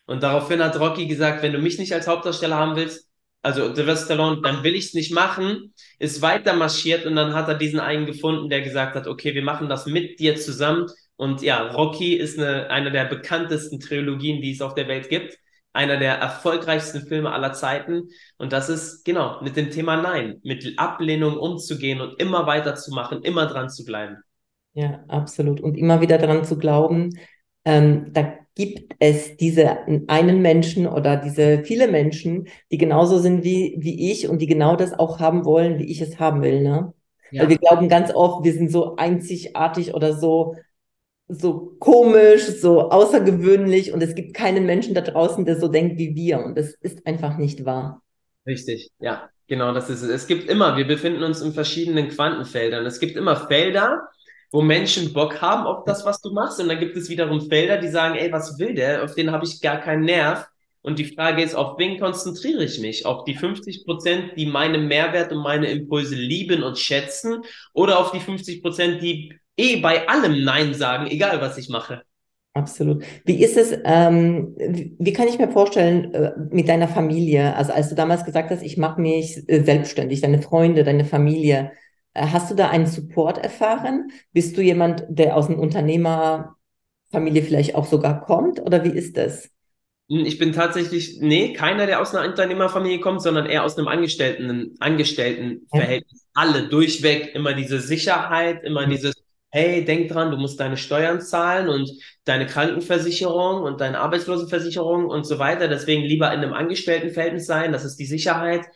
Und 0.06 0.23
daraufhin 0.23 0.62
hat 0.62 0.78
Rocky 0.78 1.06
gesagt, 1.06 1.42
wenn 1.42 1.52
du 1.52 1.59
mich 1.59 1.78
nicht 1.78 1.94
als 1.94 2.09
Hauptdarsteller 2.09 2.56
haben 2.56 2.76
willst, 2.76 3.09
also 3.44 3.74
Sylvester 3.74 4.14
Stallone, 4.14 4.40
dann 4.42 4.64
will 4.64 4.74
ich 4.74 4.86
es 4.86 4.94
nicht 4.94 5.12
machen, 5.12 5.74
ist 5.98 6.22
weiter 6.22 6.54
marschiert 6.54 7.06
und 7.06 7.14
dann 7.16 7.34
hat 7.34 7.48
er 7.48 7.54
diesen 7.54 7.80
einen 7.80 8.06
gefunden, 8.06 8.48
der 8.48 8.62
gesagt 8.62 8.96
hat, 8.96 9.06
okay, 9.06 9.34
wir 9.34 9.42
machen 9.42 9.68
das 9.68 9.86
mit 9.86 10.18
dir 10.18 10.36
zusammen. 10.36 10.86
Und 11.16 11.42
ja, 11.42 11.70
Rocky 11.72 12.14
ist 12.14 12.38
eine, 12.38 12.70
eine 12.70 12.90
der 12.90 13.04
bekanntesten 13.04 13.78
Trilogien, 13.80 14.42
die 14.42 14.52
es 14.52 14.60
auf 14.60 14.74
der 14.74 14.88
Welt 14.88 15.08
gibt 15.08 15.38
einer 15.74 15.98
der 15.98 16.14
erfolgreichsten 16.14 17.06
Filme 17.06 17.32
aller 17.32 17.52
Zeiten. 17.52 18.08
Und 18.38 18.52
das 18.52 18.68
ist 18.68 19.04
genau 19.04 19.40
mit 19.42 19.56
dem 19.56 19.70
Thema 19.70 19.96
Nein, 20.00 20.40
mit 20.42 20.78
Ablehnung 20.78 21.36
umzugehen 21.36 22.00
und 22.00 22.18
immer 22.20 22.46
weiterzumachen, 22.46 23.22
immer 23.22 23.46
dran 23.46 23.68
zu 23.68 23.84
bleiben. 23.84 24.18
Ja, 24.72 25.04
absolut. 25.08 25.60
Und 25.60 25.76
immer 25.76 26.00
wieder 26.00 26.16
daran 26.16 26.44
zu 26.44 26.58
glauben, 26.58 27.18
ähm, 27.64 28.12
da 28.12 28.38
gibt 28.54 28.94
es 29.00 29.37
diese 29.37 29.78
einen 30.06 30.40
Menschen 30.40 30.87
oder 30.87 31.16
diese 31.16 31.64
viele 31.64 31.88
Menschen, 31.88 32.49
die 32.70 32.78
genauso 32.78 33.18
sind 33.18 33.42
wie, 33.42 33.76
wie 33.78 34.12
ich 34.12 34.28
und 34.28 34.38
die 34.40 34.46
genau 34.46 34.76
das 34.76 34.92
auch 34.92 35.18
haben 35.18 35.44
wollen, 35.44 35.78
wie 35.78 35.90
ich 35.90 36.00
es 36.00 36.20
haben 36.20 36.42
will. 36.42 36.62
Ne? 36.62 36.92
Ja. 37.30 37.42
Weil 37.42 37.49
wir 37.50 37.58
glauben 37.58 37.88
ganz 37.88 38.14
oft, 38.14 38.44
wir 38.44 38.52
sind 38.52 38.70
so 38.70 38.96
einzigartig 38.96 39.94
oder 39.94 40.12
so 40.12 40.54
so 41.28 41.75
komisch, 41.78 42.42
so 42.42 42.90
außergewöhnlich 42.90 43.92
und 43.92 44.02
es 44.02 44.14
gibt 44.14 44.34
keinen 44.34 44.66
Menschen 44.66 44.94
da 44.94 45.00
draußen, 45.00 45.44
der 45.44 45.58
so 45.58 45.68
denkt 45.68 45.99
wie 45.99 46.14
wir 46.14 46.44
und 46.44 46.56
das 46.58 46.75
ist 46.75 47.06
einfach 47.06 47.38
nicht 47.38 47.64
wahr. 47.64 48.02
Richtig, 48.46 48.90
ja, 49.00 49.30
genau, 49.46 49.73
das 49.73 49.88
ist 49.88 50.02
es. 50.02 50.11
Es 50.11 50.26
gibt 50.26 50.50
immer, 50.50 50.76
wir 50.76 50.87
befinden 50.87 51.23
uns 51.23 51.40
in 51.40 51.52
verschiedenen 51.52 52.08
Quantenfeldern. 52.08 52.84
Es 52.84 53.00
gibt 53.00 53.16
immer 53.16 53.37
Felder, 53.37 54.02
wo 54.54 54.62
Menschen 54.62 55.12
Bock 55.12 55.42
haben 55.42 55.66
auf 55.66 55.84
das, 55.84 56.04
was 56.04 56.20
du 56.20 56.32
machst 56.32 56.61
und 56.61 56.68
dann 56.68 56.78
gibt 56.78 56.96
es 56.96 57.11
wiederum 57.11 57.40
Felder, 57.40 57.76
die 57.78 57.88
sagen, 57.88 58.14
ey, 58.14 58.30
was 58.30 58.56
will 58.56 58.73
der? 58.73 59.02
Auf 59.02 59.16
den 59.16 59.32
habe 59.32 59.44
ich 59.44 59.61
gar 59.61 59.80
keinen 59.80 60.04
Nerv. 60.04 60.46
Und 60.80 61.00
die 61.00 61.06
Frage 61.06 61.42
ist, 61.42 61.56
auf 61.56 61.76
wen 61.76 61.99
konzentriere 61.99 62.62
ich 62.62 62.78
mich? 62.78 63.04
Auf 63.04 63.25
die 63.25 63.34
50 63.34 63.84
Prozent, 63.84 64.34
die 64.37 64.46
meine 64.46 64.78
Mehrwert 64.78 65.32
und 65.32 65.42
meine 65.42 65.66
Impulse 65.66 66.14
lieben 66.14 66.62
und 66.62 66.78
schätzen 66.78 67.42
oder 67.73 67.99
auf 67.99 68.12
die 68.12 68.20
50 68.20 68.62
Prozent, 68.62 69.02
die 69.02 69.34
eh 69.56 69.80
bei 69.80 70.08
allem 70.08 70.44
Nein 70.44 70.73
sagen, 70.73 71.08
egal 71.08 71.40
was 71.40 71.58
ich 71.58 71.68
mache. 71.68 72.02
Absolut. 72.52 73.02
Wie 73.25 73.42
ist 73.42 73.56
es, 73.56 73.76
ähm, 73.84 74.54
wie 74.56 75.12
kann 75.12 75.26
ich 75.26 75.40
mir 75.40 75.50
vorstellen, 75.50 76.14
äh, 76.14 76.30
mit 76.52 76.68
deiner 76.68 76.87
Familie, 76.87 77.56
also 77.56 77.73
als 77.73 77.88
du 77.88 77.96
damals 77.96 78.25
gesagt 78.25 78.52
hast, 78.52 78.62
ich 78.62 78.76
mache 78.76 79.00
mich 79.00 79.49
äh, 79.49 79.64
selbstständig, 79.64 80.20
deine 80.20 80.40
Freunde, 80.40 80.84
deine 80.84 81.04
Familie, 81.04 81.73
hast 82.14 82.50
du 82.50 82.54
da 82.54 82.71
einen 82.71 82.87
Support 82.87 83.38
erfahren? 83.38 84.11
Bist 84.33 84.56
du 84.56 84.62
jemand, 84.62 85.04
der 85.09 85.37
aus 85.37 85.49
einer 85.49 85.59
Unternehmerfamilie 85.59 87.42
vielleicht 87.42 87.75
auch 87.75 87.87
sogar 87.87 88.25
kommt? 88.25 88.61
Oder 88.61 88.85
wie 88.85 88.97
ist 88.97 89.16
das? 89.16 89.50
Hm, 90.11 90.25
ich 90.25 90.38
bin 90.38 90.52
tatsächlich, 90.52 91.18
nee, 91.21 91.52
keiner, 91.52 91.87
der 91.87 92.00
aus 92.00 92.14
einer 92.14 92.28
Unternehmerfamilie 92.28 93.00
kommt, 93.00 93.23
sondern 93.23 93.47
eher 93.47 93.64
aus 93.64 93.76
einem 93.78 93.88
Angestellten, 93.88 94.76
Angestelltenverhältnis. 94.78 96.23
Ja. 96.23 96.28
Alle 96.35 96.68
durchweg 96.68 97.35
immer 97.35 97.54
diese 97.54 97.80
Sicherheit, 97.80 98.64
immer 98.64 98.87
dieses, 98.87 99.14
hey, 99.50 99.85
denk 99.85 100.11
dran, 100.11 100.30
du 100.30 100.37
musst 100.37 100.59
deine 100.61 100.76
Steuern 100.76 101.21
zahlen 101.21 101.68
und 101.68 101.90
deine 102.25 102.47
Krankenversicherung 102.47 103.62
und 103.62 103.80
deine 103.80 104.00
Arbeitslosenversicherung 104.00 105.06
und 105.06 105.25
so 105.25 105.38
weiter. 105.38 105.68
Deswegen 105.68 106.02
lieber 106.02 106.33
in 106.33 106.40
einem 106.40 106.52
Angestelltenverhältnis 106.52 107.47
sein, 107.47 107.73
das 107.73 107.85
ist 107.85 107.97
die 107.97 108.06
Sicherheit. 108.06 108.66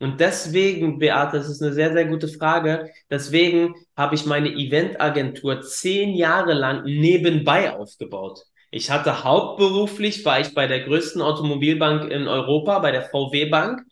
Und 0.00 0.20
deswegen, 0.20 0.98
Beate, 0.98 1.38
das 1.38 1.48
ist 1.48 1.62
eine 1.62 1.72
sehr, 1.72 1.92
sehr 1.92 2.04
gute 2.06 2.28
Frage. 2.28 2.90
Deswegen 3.10 3.74
habe 3.96 4.14
ich 4.14 4.26
meine 4.26 4.48
Eventagentur 4.48 5.62
zehn 5.62 6.14
Jahre 6.14 6.52
lang 6.54 6.84
nebenbei 6.84 7.76
aufgebaut. 7.76 8.44
Ich 8.70 8.90
hatte 8.90 9.24
hauptberuflich, 9.24 10.24
war 10.24 10.40
ich 10.40 10.54
bei 10.54 10.66
der 10.66 10.80
größten 10.80 11.22
Automobilbank 11.22 12.10
in 12.12 12.28
Europa, 12.28 12.78
bei 12.80 12.92
der 12.92 13.02
VW 13.02 13.46
Bank 13.46 13.82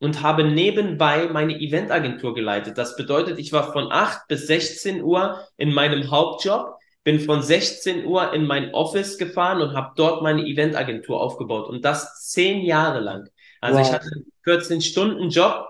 und 0.00 0.22
habe 0.22 0.44
nebenbei 0.44 1.28
meine 1.28 1.58
Eventagentur 1.58 2.34
geleitet. 2.34 2.76
Das 2.76 2.96
bedeutet, 2.96 3.38
ich 3.38 3.52
war 3.52 3.72
von 3.72 3.90
8 3.90 4.28
bis 4.28 4.46
16 4.46 5.02
Uhr 5.02 5.40
in 5.56 5.72
meinem 5.72 6.10
Hauptjob, 6.10 6.74
bin 7.04 7.20
von 7.20 7.42
16 7.42 8.04
Uhr 8.04 8.32
in 8.32 8.46
mein 8.46 8.74
Office 8.74 9.18
gefahren 9.18 9.62
und 9.62 9.74
habe 9.74 9.92
dort 9.96 10.22
meine 10.22 10.42
Eventagentur 10.42 11.20
aufgebaut 11.20 11.68
und 11.68 11.84
das 11.84 12.28
zehn 12.28 12.62
Jahre 12.62 13.00
lang. 13.00 13.28
Also 13.64 13.78
wow. 13.78 13.86
ich 13.86 13.92
hatte 13.92 14.10
einen 14.12 14.32
14 14.44 14.80
Stunden 14.80 15.30
Job 15.30 15.66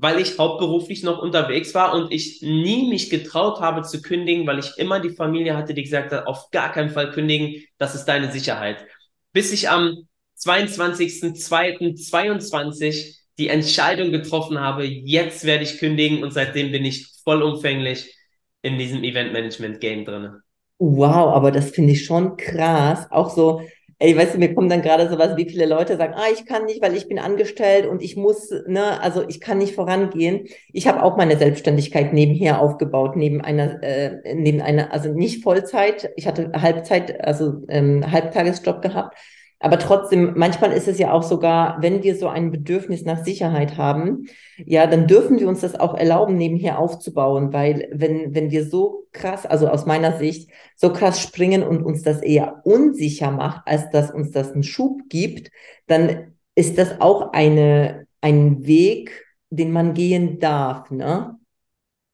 weil 0.00 0.18
ich 0.18 0.38
hauptberuflich 0.38 1.02
noch 1.02 1.20
unterwegs 1.20 1.74
war 1.74 1.92
und 1.94 2.10
ich 2.10 2.40
nie 2.40 2.88
mich 2.88 3.10
getraut 3.10 3.60
habe 3.60 3.82
zu 3.82 4.00
kündigen, 4.00 4.46
weil 4.46 4.58
ich 4.58 4.78
immer 4.78 4.98
die 4.98 5.10
Familie 5.10 5.54
hatte, 5.56 5.74
die 5.74 5.82
gesagt 5.82 6.12
hat, 6.12 6.26
auf 6.26 6.50
gar 6.50 6.72
keinen 6.72 6.88
Fall 6.88 7.10
kündigen, 7.10 7.62
das 7.76 7.94
ist 7.94 8.06
deine 8.06 8.32
Sicherheit. 8.32 8.86
Bis 9.32 9.52
ich 9.52 9.68
am 9.68 10.08
22.02.22 10.38 13.18
die 13.38 13.48
Entscheidung 13.48 14.10
getroffen 14.10 14.58
habe, 14.58 14.84
jetzt 14.84 15.44
werde 15.44 15.64
ich 15.64 15.76
kündigen 15.78 16.22
und 16.22 16.32
seitdem 16.32 16.72
bin 16.72 16.86
ich 16.86 17.12
vollumfänglich 17.22 18.16
in 18.62 18.78
diesem 18.78 19.04
Event-Management-Game 19.04 20.06
drin. 20.06 20.36
Wow, 20.78 21.34
aber 21.34 21.52
das 21.52 21.72
finde 21.72 21.92
ich 21.92 22.06
schon 22.06 22.38
krass. 22.38 23.06
Auch 23.10 23.28
so, 23.28 23.60
ey, 24.00 24.16
weißt 24.16 24.34
du, 24.34 24.38
mir 24.38 24.54
kommt 24.54 24.72
dann 24.72 24.82
gerade 24.82 25.08
sowas, 25.10 25.36
wie 25.36 25.48
viele 25.48 25.66
Leute 25.66 25.96
sagen, 25.96 26.14
ah, 26.16 26.26
ich 26.32 26.46
kann 26.46 26.64
nicht, 26.64 26.82
weil 26.82 26.96
ich 26.96 27.06
bin 27.06 27.18
angestellt 27.18 27.86
und 27.86 28.02
ich 28.02 28.16
muss, 28.16 28.50
ne, 28.66 29.00
also 29.02 29.28
ich 29.28 29.40
kann 29.40 29.58
nicht 29.58 29.74
vorangehen. 29.74 30.48
Ich 30.72 30.88
habe 30.88 31.02
auch 31.02 31.16
meine 31.18 31.36
Selbstständigkeit 31.36 32.12
nebenher 32.14 32.60
aufgebaut, 32.60 33.14
neben 33.16 33.42
einer, 33.42 33.82
äh, 33.82 34.34
neben 34.34 34.62
einer, 34.62 34.92
also 34.92 35.12
nicht 35.12 35.42
Vollzeit, 35.42 36.10
ich 36.16 36.26
hatte 36.26 36.50
Halbzeit, 36.54 37.22
also 37.22 37.62
ähm, 37.68 38.10
Halbtagesjob 38.10 38.80
gehabt, 38.82 39.16
aber 39.62 39.78
trotzdem, 39.78 40.32
manchmal 40.36 40.72
ist 40.72 40.88
es 40.88 40.98
ja 40.98 41.12
auch 41.12 41.22
sogar, 41.22 41.76
wenn 41.82 42.02
wir 42.02 42.16
so 42.16 42.28
ein 42.28 42.50
Bedürfnis 42.50 43.04
nach 43.04 43.22
Sicherheit 43.22 43.76
haben, 43.76 44.26
ja, 44.56 44.86
dann 44.86 45.06
dürfen 45.06 45.38
wir 45.38 45.48
uns 45.48 45.60
das 45.60 45.78
auch 45.78 45.94
erlauben, 45.94 46.36
nebenher 46.36 46.78
aufzubauen, 46.78 47.52
weil 47.52 47.88
wenn, 47.92 48.34
wenn 48.34 48.50
wir 48.50 48.64
so 48.66 49.06
krass, 49.12 49.44
also 49.44 49.68
aus 49.68 49.84
meiner 49.84 50.16
Sicht, 50.16 50.50
so 50.76 50.92
krass 50.92 51.20
springen 51.20 51.62
und 51.62 51.82
uns 51.82 52.02
das 52.02 52.22
eher 52.22 52.62
unsicher 52.64 53.30
macht, 53.30 53.60
als 53.66 53.90
dass 53.90 54.10
uns 54.10 54.30
das 54.30 54.52
einen 54.52 54.62
Schub 54.62 55.02
gibt, 55.10 55.50
dann 55.86 56.34
ist 56.54 56.78
das 56.78 56.98
auch 57.02 57.32
eine, 57.32 58.06
ein 58.22 58.66
Weg, 58.66 59.26
den 59.50 59.72
man 59.72 59.92
gehen 59.92 60.38
darf, 60.38 60.90
ne? 60.90 61.36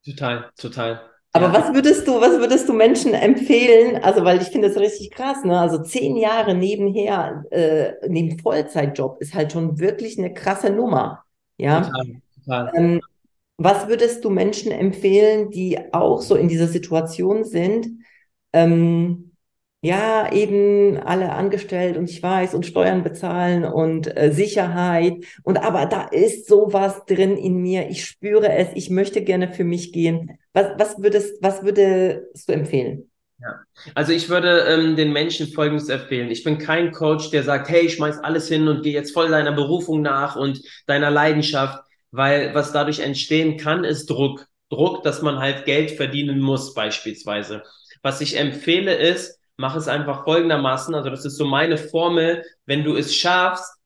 Total, 0.03 0.51
total. 0.57 1.01
Aber 1.37 1.53
was 1.53 1.73
würdest 1.73 2.07
du, 2.07 2.19
was 2.19 2.39
würdest 2.39 2.67
du 2.67 2.73
Menschen 2.73 3.13
empfehlen? 3.13 4.03
Also, 4.03 4.23
weil 4.23 4.41
ich 4.41 4.49
finde 4.49 4.69
das 4.69 4.77
richtig 4.77 5.11
krass, 5.11 5.43
ne? 5.43 5.59
Also 5.59 5.79
zehn 5.79 6.15
Jahre 6.17 6.55
nebenher, 6.55 7.45
äh, 7.51 7.93
neben 8.07 8.39
Vollzeitjob 8.39 9.21
ist 9.21 9.33
halt 9.33 9.51
schon 9.51 9.79
wirklich 9.79 10.17
eine 10.17 10.33
krasse 10.33 10.69
Nummer. 10.69 11.23
Ja. 11.57 11.81
Total, 11.81 12.05
total. 12.45 12.71
Ähm, 12.75 13.01
was 13.57 13.87
würdest 13.87 14.23
du 14.23 14.29
Menschen 14.29 14.71
empfehlen, 14.71 15.49
die 15.49 15.93
auch 15.93 16.21
so 16.21 16.35
in 16.35 16.47
dieser 16.47 16.67
Situation 16.67 17.43
sind? 17.43 17.87
Ähm, 18.53 19.31
ja, 19.81 20.31
eben 20.31 20.97
alle 20.97 21.31
angestellt 21.31 21.97
und 21.97 22.09
ich 22.09 22.21
weiß 22.21 22.55
und 22.55 22.65
Steuern 22.65 23.03
bezahlen 23.03 23.63
und 23.63 24.15
äh, 24.17 24.31
Sicherheit 24.33 25.23
und 25.43 25.59
aber 25.63 25.85
da 25.85 26.03
ist 26.07 26.47
sowas 26.47 27.05
drin 27.05 27.37
in 27.37 27.57
mir. 27.61 27.89
Ich 27.89 28.05
spüre 28.05 28.51
es. 28.53 28.69
Ich 28.73 28.89
möchte 28.89 29.23
gerne 29.23 29.53
für 29.53 29.63
mich 29.63 29.93
gehen. 29.93 30.39
Was, 30.57 30.71
was 30.79 30.97
würdest, 30.97 31.35
was 31.39 31.61
würdest 31.61 32.49
du 32.49 32.53
empfehlen? 32.53 33.11
Ja, 33.39 33.59
also 33.93 34.11
ich 34.11 34.27
würde 34.27 34.61
ähm, 34.61 34.95
den 34.95 35.13
Menschen 35.13 35.49
Folgendes 35.49 35.87
empfehlen. 35.87 36.31
Ich 36.31 36.43
bin 36.43 36.57
kein 36.57 36.91
Coach, 36.91 37.29
der 37.29 37.43
sagt, 37.43 37.69
hey, 37.69 37.81
ich 37.81 37.93
schmeiß 37.93 38.17
alles 38.23 38.47
hin 38.47 38.67
und 38.67 38.81
gehe 38.81 38.93
jetzt 38.93 39.13
voll 39.13 39.29
deiner 39.29 39.51
Berufung 39.51 40.01
nach 40.01 40.35
und 40.35 40.59
deiner 40.87 41.11
Leidenschaft, 41.11 41.83
weil 42.09 42.55
was 42.55 42.71
dadurch 42.71 43.01
entstehen 43.01 43.57
kann, 43.57 43.83
ist 43.83 44.09
Druck. 44.09 44.47
Druck, 44.71 45.03
dass 45.03 45.21
man 45.21 45.37
halt 45.37 45.65
Geld 45.65 45.91
verdienen 45.91 46.39
muss, 46.39 46.73
beispielsweise. 46.73 47.61
Was 48.01 48.19
ich 48.21 48.35
empfehle 48.35 48.95
ist, 48.95 49.39
mach 49.57 49.75
es 49.75 49.87
einfach 49.87 50.23
folgendermaßen. 50.23 50.95
Also 50.95 51.11
das 51.11 51.23
ist 51.23 51.37
so 51.37 51.45
meine 51.45 51.77
Formel. 51.77 52.43
Wenn 52.65 52.83
du 52.83 52.95
es 52.95 53.13
schaffst, 53.13 53.76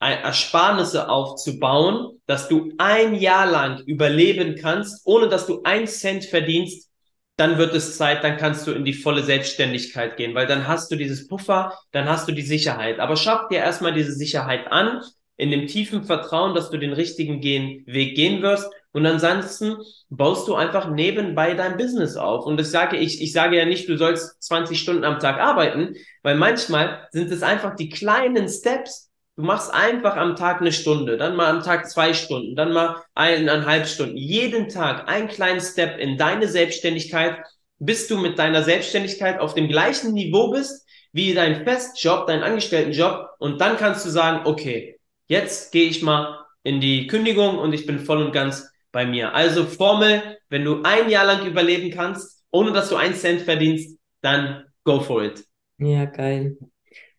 Ersparnisse 0.00 1.08
aufzubauen, 1.08 2.20
dass 2.26 2.48
du 2.48 2.72
ein 2.78 3.14
Jahr 3.14 3.46
lang 3.46 3.80
überleben 3.86 4.56
kannst, 4.56 5.06
ohne 5.06 5.28
dass 5.28 5.46
du 5.46 5.62
ein 5.64 5.86
Cent 5.86 6.24
verdienst, 6.24 6.88
dann 7.36 7.56
wird 7.56 7.74
es 7.74 7.96
Zeit, 7.96 8.24
dann 8.24 8.36
kannst 8.36 8.66
du 8.66 8.72
in 8.72 8.84
die 8.84 8.92
volle 8.92 9.22
Selbstständigkeit 9.22 10.16
gehen, 10.16 10.34
weil 10.34 10.46
dann 10.46 10.66
hast 10.66 10.90
du 10.90 10.96
dieses 10.96 11.28
Puffer, 11.28 11.72
dann 11.92 12.08
hast 12.08 12.26
du 12.28 12.32
die 12.32 12.42
Sicherheit. 12.42 12.98
Aber 12.98 13.16
schaff 13.16 13.48
dir 13.48 13.58
erstmal 13.58 13.94
diese 13.94 14.12
Sicherheit 14.12 14.70
an, 14.72 15.02
in 15.36 15.52
dem 15.52 15.68
tiefen 15.68 16.02
Vertrauen, 16.02 16.54
dass 16.54 16.70
du 16.70 16.78
den 16.78 16.92
richtigen 16.92 17.40
gehen, 17.40 17.84
Weg 17.86 18.16
gehen 18.16 18.42
wirst. 18.42 18.68
Und 18.90 19.06
ansonsten 19.06 19.76
baust 20.10 20.48
du 20.48 20.56
einfach 20.56 20.90
nebenbei 20.90 21.54
dein 21.54 21.76
Business 21.76 22.16
auf. 22.16 22.44
Und 22.44 22.58
das 22.58 22.72
sage 22.72 22.96
ich, 22.96 23.22
ich 23.22 23.32
sage 23.32 23.56
ja 23.56 23.64
nicht, 23.64 23.88
du 23.88 23.96
sollst 23.96 24.42
20 24.42 24.80
Stunden 24.80 25.04
am 25.04 25.20
Tag 25.20 25.38
arbeiten, 25.38 25.94
weil 26.24 26.34
manchmal 26.34 27.06
sind 27.12 27.30
es 27.30 27.44
einfach 27.44 27.76
die 27.76 27.88
kleinen 27.88 28.48
Steps. 28.48 29.07
Du 29.38 29.44
machst 29.44 29.72
einfach 29.72 30.16
am 30.16 30.34
Tag 30.34 30.60
eine 30.60 30.72
Stunde, 30.72 31.16
dann 31.16 31.36
mal 31.36 31.48
am 31.48 31.62
Tag 31.62 31.88
zwei 31.88 32.12
Stunden, 32.12 32.56
dann 32.56 32.72
mal 32.72 33.04
eineinhalb 33.14 33.86
Stunden. 33.86 34.16
Jeden 34.16 34.68
Tag 34.68 35.08
ein 35.08 35.28
kleinen 35.28 35.60
Step 35.60 35.96
in 36.00 36.18
deine 36.18 36.48
Selbstständigkeit, 36.48 37.38
bis 37.78 38.08
du 38.08 38.18
mit 38.18 38.40
deiner 38.40 38.64
Selbstständigkeit 38.64 39.38
auf 39.38 39.54
dem 39.54 39.68
gleichen 39.68 40.12
Niveau 40.12 40.50
bist 40.50 40.84
wie 41.12 41.34
dein 41.34 41.62
Festjob, 41.62 42.26
dein 42.26 42.42
Angestelltenjob. 42.42 43.28
Und 43.38 43.60
dann 43.60 43.76
kannst 43.76 44.04
du 44.04 44.10
sagen, 44.10 44.44
okay, 44.44 44.98
jetzt 45.28 45.70
gehe 45.70 45.88
ich 45.88 46.02
mal 46.02 46.44
in 46.64 46.80
die 46.80 47.06
Kündigung 47.06 47.58
und 47.58 47.72
ich 47.72 47.86
bin 47.86 48.00
voll 48.00 48.20
und 48.20 48.32
ganz 48.32 48.68
bei 48.90 49.06
mir. 49.06 49.36
Also 49.36 49.66
Formel, 49.66 50.20
wenn 50.48 50.64
du 50.64 50.82
ein 50.82 51.08
Jahr 51.10 51.26
lang 51.26 51.46
überleben 51.46 51.92
kannst, 51.92 52.42
ohne 52.50 52.72
dass 52.72 52.88
du 52.88 52.96
einen 52.96 53.14
Cent 53.14 53.42
verdienst, 53.42 54.00
dann 54.20 54.64
go 54.82 54.98
for 54.98 55.22
it. 55.22 55.44
Ja, 55.78 56.06
geil. 56.06 56.56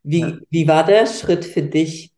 Wie, 0.10 0.22
ja. 0.22 0.38
wie 0.50 0.68
war 0.68 0.86
der 0.86 1.06
Schritt 1.06 1.46
für 1.46 1.62
dich, 1.62 2.12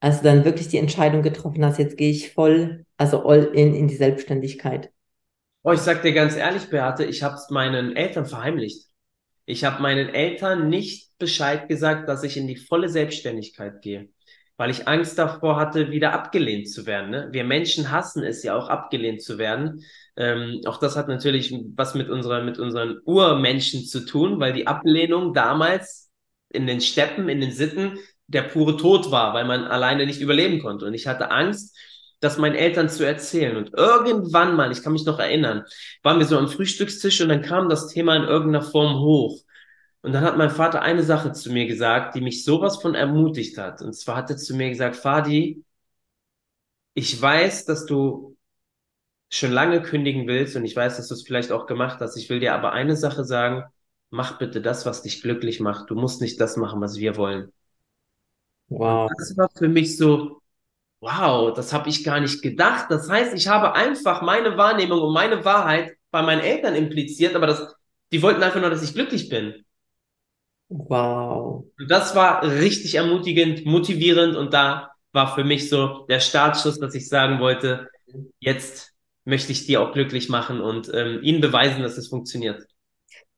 als 0.00 0.18
du 0.18 0.24
dann 0.24 0.44
wirklich 0.44 0.68
die 0.68 0.78
Entscheidung 0.78 1.22
getroffen 1.22 1.64
hast, 1.64 1.78
jetzt 1.78 1.96
gehe 1.96 2.10
ich 2.10 2.32
voll, 2.32 2.84
also 2.96 3.24
all 3.24 3.44
in, 3.54 3.74
in 3.74 3.88
die 3.88 3.96
Selbstständigkeit? 3.96 4.90
Oh, 5.62 5.72
ich 5.72 5.80
sag 5.80 6.02
dir 6.02 6.12
ganz 6.12 6.36
ehrlich, 6.36 6.70
Beate, 6.70 7.04
ich 7.04 7.22
habe 7.22 7.34
es 7.34 7.50
meinen 7.50 7.96
Eltern 7.96 8.26
verheimlicht. 8.26 8.86
Ich 9.44 9.64
habe 9.64 9.82
meinen 9.82 10.08
Eltern 10.08 10.68
nicht 10.68 11.10
Bescheid 11.18 11.68
gesagt, 11.68 12.08
dass 12.08 12.22
ich 12.22 12.36
in 12.36 12.46
die 12.46 12.56
volle 12.56 12.88
Selbstständigkeit 12.88 13.82
gehe 13.82 14.08
weil 14.58 14.70
ich 14.70 14.88
Angst 14.88 15.16
davor 15.18 15.56
hatte, 15.56 15.90
wieder 15.90 16.12
abgelehnt 16.12 16.68
zu 16.68 16.84
werden. 16.84 17.10
Ne? 17.10 17.28
Wir 17.30 17.44
Menschen 17.44 17.90
hassen 17.92 18.24
es 18.24 18.42
ja 18.42 18.56
auch, 18.56 18.68
abgelehnt 18.68 19.22
zu 19.22 19.38
werden. 19.38 19.84
Ähm, 20.16 20.60
auch 20.66 20.78
das 20.78 20.96
hat 20.96 21.06
natürlich 21.06 21.54
was 21.76 21.94
mit, 21.94 22.10
unserer, 22.10 22.42
mit 22.42 22.58
unseren 22.58 22.98
Urmenschen 23.04 23.84
zu 23.84 24.04
tun, 24.04 24.40
weil 24.40 24.52
die 24.52 24.66
Ablehnung 24.66 25.32
damals 25.32 26.07
in 26.50 26.66
den 26.66 26.80
Steppen, 26.80 27.28
in 27.28 27.40
den 27.40 27.52
Sitten, 27.52 27.98
der 28.26 28.42
pure 28.42 28.76
Tod 28.76 29.10
war, 29.10 29.34
weil 29.34 29.44
man 29.44 29.64
alleine 29.64 30.06
nicht 30.06 30.20
überleben 30.20 30.60
konnte. 30.60 30.86
Und 30.86 30.94
ich 30.94 31.06
hatte 31.06 31.30
Angst, 31.30 31.76
das 32.20 32.38
meinen 32.38 32.54
Eltern 32.56 32.88
zu 32.88 33.04
erzählen. 33.06 33.56
Und 33.56 33.72
irgendwann 33.74 34.56
mal, 34.56 34.72
ich 34.72 34.82
kann 34.82 34.92
mich 34.92 35.04
noch 35.06 35.18
erinnern, 35.18 35.64
waren 36.02 36.18
wir 36.18 36.26
so 36.26 36.38
am 36.38 36.48
Frühstückstisch 36.48 37.20
und 37.20 37.28
dann 37.28 37.42
kam 37.42 37.68
das 37.68 37.88
Thema 37.88 38.16
in 38.16 38.24
irgendeiner 38.24 38.64
Form 38.64 38.98
hoch. 39.00 39.42
Und 40.02 40.12
dann 40.12 40.24
hat 40.24 40.36
mein 40.38 40.50
Vater 40.50 40.82
eine 40.82 41.02
Sache 41.02 41.32
zu 41.32 41.52
mir 41.52 41.66
gesagt, 41.66 42.14
die 42.14 42.20
mich 42.20 42.44
sowas 42.44 42.80
von 42.80 42.94
ermutigt 42.94 43.58
hat. 43.58 43.82
Und 43.82 43.94
zwar 43.94 44.16
hat 44.16 44.30
er 44.30 44.36
zu 44.36 44.54
mir 44.56 44.68
gesagt, 44.70 44.96
Fadi, 44.96 45.64
ich 46.94 47.20
weiß, 47.20 47.64
dass 47.64 47.86
du 47.86 48.36
schon 49.30 49.52
lange 49.52 49.82
kündigen 49.82 50.26
willst 50.26 50.56
und 50.56 50.64
ich 50.64 50.74
weiß, 50.74 50.96
dass 50.96 51.08
du 51.08 51.14
es 51.14 51.22
vielleicht 51.22 51.52
auch 51.52 51.66
gemacht 51.66 52.00
hast. 52.00 52.16
Ich 52.16 52.28
will 52.30 52.40
dir 52.40 52.54
aber 52.54 52.72
eine 52.72 52.96
Sache 52.96 53.24
sagen, 53.24 53.64
mach 54.10 54.38
bitte 54.38 54.60
das, 54.60 54.86
was 54.86 55.02
dich 55.02 55.22
glücklich 55.22 55.60
macht. 55.60 55.90
Du 55.90 55.94
musst 55.94 56.20
nicht 56.20 56.40
das 56.40 56.56
machen, 56.56 56.80
was 56.80 56.96
wir 56.96 57.16
wollen. 57.16 57.52
Wow. 58.68 59.10
Und 59.10 59.20
das 59.20 59.36
war 59.36 59.48
für 59.56 59.68
mich 59.68 59.96
so, 59.96 60.42
wow, 61.00 61.52
das 61.54 61.72
habe 61.72 61.88
ich 61.88 62.04
gar 62.04 62.20
nicht 62.20 62.42
gedacht. 62.42 62.86
Das 62.90 63.08
heißt, 63.08 63.34
ich 63.34 63.48
habe 63.48 63.74
einfach 63.74 64.22
meine 64.22 64.56
Wahrnehmung 64.56 65.00
und 65.00 65.12
meine 65.12 65.44
Wahrheit 65.44 65.96
bei 66.10 66.22
meinen 66.22 66.40
Eltern 66.40 66.74
impliziert, 66.74 67.34
aber 67.34 67.46
das, 67.46 67.74
die 68.12 68.22
wollten 68.22 68.42
einfach 68.42 68.60
nur, 68.60 68.70
dass 68.70 68.82
ich 68.82 68.94
glücklich 68.94 69.28
bin. 69.28 69.64
Wow. 70.68 71.64
Und 71.78 71.90
das 71.90 72.14
war 72.14 72.42
richtig 72.42 72.94
ermutigend, 72.94 73.64
motivierend 73.64 74.36
und 74.36 74.52
da 74.52 74.90
war 75.12 75.34
für 75.34 75.44
mich 75.44 75.68
so 75.68 76.06
der 76.08 76.20
Startschuss, 76.20 76.78
dass 76.78 76.94
ich 76.94 77.08
sagen 77.08 77.40
wollte, 77.40 77.88
jetzt 78.38 78.92
möchte 79.24 79.52
ich 79.52 79.66
die 79.66 79.78
auch 79.78 79.92
glücklich 79.92 80.28
machen 80.28 80.60
und 80.60 80.90
ähm, 80.92 81.20
ihnen 81.22 81.40
beweisen, 81.40 81.82
dass 81.82 81.96
es 81.96 82.08
funktioniert. 82.08 82.66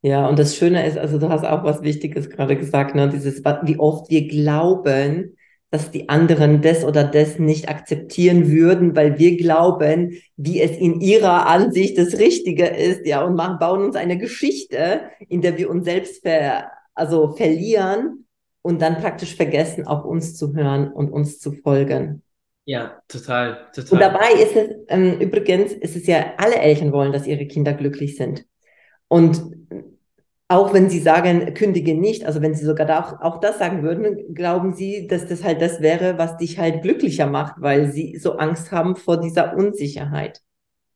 Ja, 0.03 0.27
und 0.29 0.39
das 0.39 0.57
Schöne 0.57 0.87
ist, 0.87 0.97
also 0.97 1.19
du 1.19 1.29
hast 1.29 1.45
auch 1.45 1.63
was 1.63 1.83
Wichtiges 1.83 2.31
gerade 2.31 2.57
gesagt, 2.57 2.95
ne? 2.95 3.09
Dieses, 3.09 3.45
wie 3.45 3.79
oft 3.79 4.11
wir 4.11 4.29
glauben, 4.29 5.37
dass 5.71 5.91
die 5.91 6.09
anderen 6.09 6.63
das 6.63 6.85
oder 6.85 7.05
das 7.05 7.39
nicht 7.39 7.69
akzeptieren 7.69 8.51
würden, 8.51 8.97
weil 8.97 9.19
wir 9.19 9.37
glauben, 9.37 10.17
wie 10.37 10.61
es 10.61 10.77
in 10.77 11.01
ihrer 11.01 11.47
Ansicht 11.47 11.97
das 11.97 12.19
Richtige 12.19 12.67
ist, 12.67 13.07
ja, 13.07 13.23
und 13.25 13.37
machen, 13.37 13.59
bauen 13.59 13.85
uns 13.85 13.97
eine 13.97 14.19
Geschichte, 14.19 15.03
in 15.29 15.43
der 15.43 15.59
wir 15.59 15.71
uns 15.71 15.85
selbst 15.85 16.23
ver, 16.23 16.71
also 16.95 17.33
verlieren 17.37 18.27
und 18.63 18.83
dann 18.83 18.99
praktisch 18.99 19.37
vergessen, 19.37 19.87
auf 19.87 20.05
uns 20.05 20.37
zu 20.37 20.55
hören 20.55 20.93
und 20.93 21.11
uns 21.11 21.39
zu 21.39 21.53
folgen. 21.53 22.23
Ja, 22.65 23.01
total, 23.09 23.69
total. 23.75 23.93
Und 23.93 24.01
dabei 24.01 24.33
ist 24.43 24.57
es, 24.57 24.71
ähm, 24.89 25.19
übrigens, 25.21 25.73
ist 25.73 25.97
es 25.97 26.07
ja, 26.07 26.35
alle 26.37 26.57
Eltern 26.57 26.93
wollen, 26.93 27.13
dass 27.13 27.27
ihre 27.27 27.47
Kinder 27.47 27.73
glücklich 27.75 28.17
sind. 28.17 28.45
Und 29.11 29.43
auch 30.47 30.73
wenn 30.73 30.89
Sie 30.89 31.01
sagen, 31.01 31.53
kündige 31.55 31.95
nicht, 31.95 32.25
also 32.25 32.43
wenn 32.43 32.55
Sie 32.55 32.65
sogar 32.65 32.87
da 32.87 33.01
auch, 33.01 33.21
auch 33.21 33.41
das 33.41 33.59
sagen 33.59 33.83
würden, 33.83 34.35
glauben 34.35 34.73
Sie, 34.73 35.07
dass 35.09 35.27
das 35.27 35.43
halt 35.45 35.61
das 35.61 35.81
wäre, 35.81 36.17
was 36.17 36.37
dich 36.37 36.59
halt 36.59 36.83
glücklicher 36.83 37.27
macht, 37.27 37.57
weil 37.59 37.91
Sie 37.91 38.17
so 38.19 38.37
Angst 38.37 38.71
haben 38.73 38.97
vor 38.97 39.21
dieser 39.21 39.57
Unsicherheit. 39.57 40.41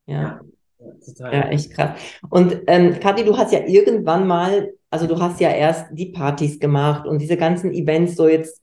Ja. 0.07 0.41
Ja, 0.79 0.87
total. 1.05 1.33
ja 1.33 1.49
echt 1.49 1.73
krass. 1.73 2.01
Und 2.31 2.63
ähm, 2.67 2.99
Kathi, 3.01 3.25
du 3.25 3.37
hast 3.37 3.53
ja 3.53 3.61
irgendwann 3.67 4.27
mal, 4.27 4.73
also 4.91 5.07
du 5.07 5.21
hast 5.21 5.41
ja 5.41 5.51
erst 5.51 5.87
die 5.93 6.13
Partys 6.13 6.61
gemacht 6.61 7.07
und 7.07 7.21
diese 7.21 7.37
ganzen 7.37 7.73
Events 7.73 8.17
so 8.17 8.29
jetzt, 8.29 8.63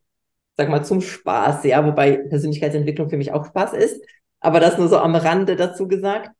sag 0.57 0.69
mal, 0.69 0.83
zum 0.83 1.01
Spaß, 1.01 1.63
ja, 1.65 1.85
wobei 1.85 2.17
Persönlichkeitsentwicklung 2.17 3.09
für 3.09 3.17
mich 3.17 3.31
auch 3.33 3.45
Spaß 3.45 3.73
ist, 3.73 4.01
aber 4.39 4.59
das 4.59 4.77
nur 4.77 4.87
so 4.87 4.97
am 4.97 5.15
Rande 5.15 5.55
dazu 5.55 5.87
gesagt. 5.87 6.31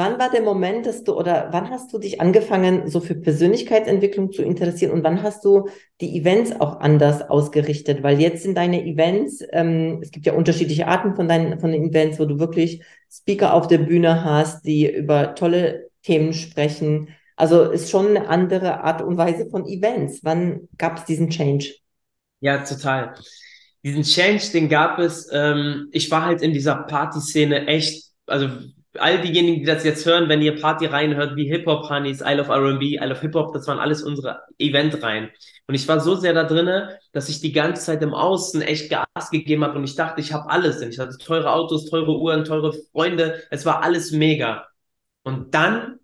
Wann 0.00 0.18
war 0.18 0.30
der 0.30 0.40
Moment, 0.40 0.86
dass 0.86 1.04
du 1.04 1.12
oder 1.12 1.48
wann 1.52 1.68
hast 1.68 1.92
du 1.92 1.98
dich 1.98 2.22
angefangen, 2.22 2.88
so 2.88 3.00
für 3.00 3.14
Persönlichkeitsentwicklung 3.14 4.32
zu 4.32 4.40
interessieren 4.40 4.92
und 4.92 5.04
wann 5.04 5.22
hast 5.22 5.44
du 5.44 5.68
die 6.00 6.18
Events 6.18 6.58
auch 6.58 6.80
anders 6.80 7.20
ausgerichtet? 7.28 8.02
Weil 8.02 8.18
jetzt 8.18 8.42
sind 8.42 8.56
deine 8.56 8.82
Events, 8.82 9.44
ähm, 9.52 9.98
es 10.00 10.10
gibt 10.10 10.24
ja 10.24 10.32
unterschiedliche 10.32 10.86
Arten 10.88 11.16
von 11.16 11.28
deinen 11.28 11.60
von 11.60 11.70
den 11.70 11.84
Events, 11.84 12.18
wo 12.18 12.24
du 12.24 12.38
wirklich 12.38 12.82
Speaker 13.12 13.52
auf 13.52 13.68
der 13.68 13.76
Bühne 13.76 14.24
hast, 14.24 14.64
die 14.64 14.90
über 14.90 15.34
tolle 15.34 15.90
Themen 16.02 16.32
sprechen. 16.32 17.08
Also 17.36 17.64
ist 17.64 17.90
schon 17.90 18.16
eine 18.16 18.26
andere 18.26 18.82
Art 18.82 19.02
und 19.02 19.18
Weise 19.18 19.50
von 19.50 19.66
Events. 19.66 20.20
Wann 20.22 20.66
gab 20.78 20.96
es 20.96 21.04
diesen 21.04 21.28
Change? 21.28 21.74
Ja, 22.40 22.64
total. 22.64 23.16
Diesen 23.84 24.04
Change, 24.04 24.50
den 24.54 24.70
gab 24.70 24.98
es. 24.98 25.28
Ähm, 25.30 25.88
ich 25.92 26.10
war 26.10 26.24
halt 26.24 26.40
in 26.40 26.54
dieser 26.54 26.76
Partyszene 26.76 27.66
echt, 27.66 28.12
also 28.24 28.48
all 28.98 29.20
diejenigen, 29.20 29.60
die 29.60 29.66
das 29.66 29.84
jetzt 29.84 30.04
hören, 30.04 30.28
wenn 30.28 30.42
ihr 30.42 30.60
Party 30.60 30.86
reinhört, 30.86 31.36
wie 31.36 31.48
Hip-Hop-Honeys, 31.48 32.20
I 32.22 32.34
Love 32.34 32.52
R&B, 32.52 32.96
I 32.96 33.04
Love 33.04 33.20
Hip-Hop, 33.20 33.52
das 33.52 33.66
waren 33.66 33.78
alles 33.78 34.02
unsere 34.02 34.42
Event-Reihen. 34.58 35.30
Und 35.66 35.74
ich 35.74 35.86
war 35.86 36.00
so 36.00 36.16
sehr 36.16 36.32
da 36.32 36.44
drinne, 36.44 36.98
dass 37.12 37.28
ich 37.28 37.40
die 37.40 37.52
ganze 37.52 37.84
Zeit 37.84 38.02
im 38.02 38.14
Außen 38.14 38.62
echt 38.62 38.90
Gas 38.90 39.30
gegeben 39.30 39.62
habe 39.64 39.78
und 39.78 39.84
ich 39.84 39.94
dachte, 39.94 40.20
ich 40.20 40.32
habe 40.32 40.50
alles. 40.50 40.82
Und 40.82 40.88
ich 40.88 40.98
hatte 40.98 41.16
teure 41.18 41.52
Autos, 41.52 41.88
teure 41.88 42.18
Uhren, 42.18 42.44
teure 42.44 42.72
Freunde. 42.72 43.42
Es 43.50 43.64
war 43.64 43.82
alles 43.82 44.10
mega. 44.10 44.66
Und 45.22 45.54
dann 45.54 46.00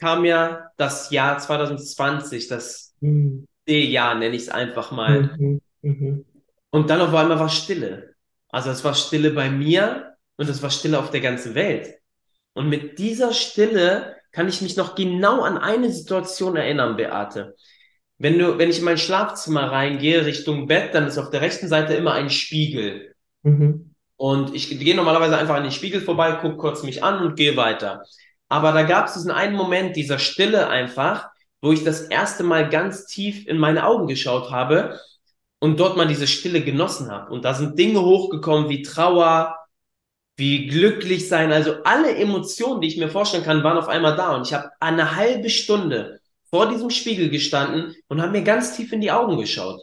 kam 0.00 0.24
ja 0.24 0.70
das 0.76 1.10
Jahr 1.10 1.38
2020, 1.38 2.48
das 2.48 2.94
mhm. 3.00 3.46
D-Jahr 3.68 4.16
nenne 4.16 4.34
ich 4.34 4.42
es 4.42 4.48
einfach 4.48 4.90
mal. 4.90 5.30
Mhm. 5.38 5.60
Mhm. 5.82 6.24
Und 6.70 6.90
dann 6.90 7.00
auf 7.00 7.14
einmal 7.14 7.38
war 7.38 7.48
Stille. 7.48 8.14
Also 8.48 8.70
es 8.70 8.82
war 8.82 8.94
Stille 8.94 9.30
bei 9.30 9.50
mir, 9.50 10.13
und 10.36 10.48
es 10.48 10.62
war 10.62 10.70
Stille 10.70 10.98
auf 10.98 11.10
der 11.10 11.20
ganzen 11.20 11.54
Welt. 11.54 11.94
Und 12.54 12.68
mit 12.68 12.98
dieser 12.98 13.32
Stille 13.32 14.16
kann 14.32 14.48
ich 14.48 14.62
mich 14.62 14.76
noch 14.76 14.94
genau 14.94 15.42
an 15.42 15.58
eine 15.58 15.90
Situation 15.90 16.56
erinnern, 16.56 16.96
Beate. 16.96 17.54
Wenn 18.18 18.38
du, 18.38 18.58
wenn 18.58 18.70
ich 18.70 18.78
in 18.78 18.84
mein 18.84 18.98
Schlafzimmer 18.98 19.70
reingehe, 19.70 20.24
Richtung 20.24 20.66
Bett, 20.66 20.94
dann 20.94 21.06
ist 21.06 21.18
auf 21.18 21.30
der 21.30 21.40
rechten 21.40 21.68
Seite 21.68 21.94
immer 21.94 22.12
ein 22.12 22.30
Spiegel. 22.30 23.14
Mhm. 23.42 23.94
Und 24.16 24.54
ich 24.54 24.78
gehe 24.78 24.94
normalerweise 24.94 25.36
einfach 25.36 25.56
an 25.56 25.64
den 25.64 25.72
Spiegel 25.72 26.00
vorbei, 26.00 26.32
gucke 26.32 26.56
kurz 26.56 26.82
mich 26.82 27.02
an 27.02 27.24
und 27.24 27.36
gehe 27.36 27.56
weiter. 27.56 28.04
Aber 28.48 28.72
da 28.72 28.82
gab 28.82 29.06
es 29.06 29.14
diesen 29.14 29.32
einen 29.32 29.56
Moment 29.56 29.96
dieser 29.96 30.18
Stille 30.18 30.68
einfach, 30.68 31.28
wo 31.60 31.72
ich 31.72 31.82
das 31.82 32.02
erste 32.02 32.44
Mal 32.44 32.68
ganz 32.68 33.06
tief 33.06 33.46
in 33.46 33.58
meine 33.58 33.86
Augen 33.86 34.06
geschaut 34.06 34.50
habe 34.50 35.00
und 35.58 35.80
dort 35.80 35.96
mal 35.96 36.06
diese 36.06 36.26
Stille 36.26 36.60
genossen 36.60 37.10
habe. 37.10 37.32
Und 37.32 37.44
da 37.44 37.54
sind 37.54 37.78
Dinge 37.78 38.00
hochgekommen 38.02 38.68
wie 38.68 38.82
Trauer, 38.82 39.56
wie 40.36 40.66
glücklich 40.66 41.28
sein. 41.28 41.52
Also 41.52 41.82
alle 41.84 42.14
Emotionen, 42.16 42.80
die 42.80 42.88
ich 42.88 42.96
mir 42.96 43.08
vorstellen 43.08 43.44
kann, 43.44 43.62
waren 43.62 43.78
auf 43.78 43.88
einmal 43.88 44.16
da. 44.16 44.34
Und 44.34 44.46
ich 44.46 44.52
habe 44.52 44.70
eine 44.80 45.16
halbe 45.16 45.50
Stunde 45.50 46.20
vor 46.50 46.68
diesem 46.68 46.90
Spiegel 46.90 47.30
gestanden 47.30 47.94
und 48.08 48.20
habe 48.20 48.32
mir 48.32 48.42
ganz 48.42 48.76
tief 48.76 48.92
in 48.92 49.00
die 49.00 49.10
Augen 49.10 49.36
geschaut. 49.38 49.82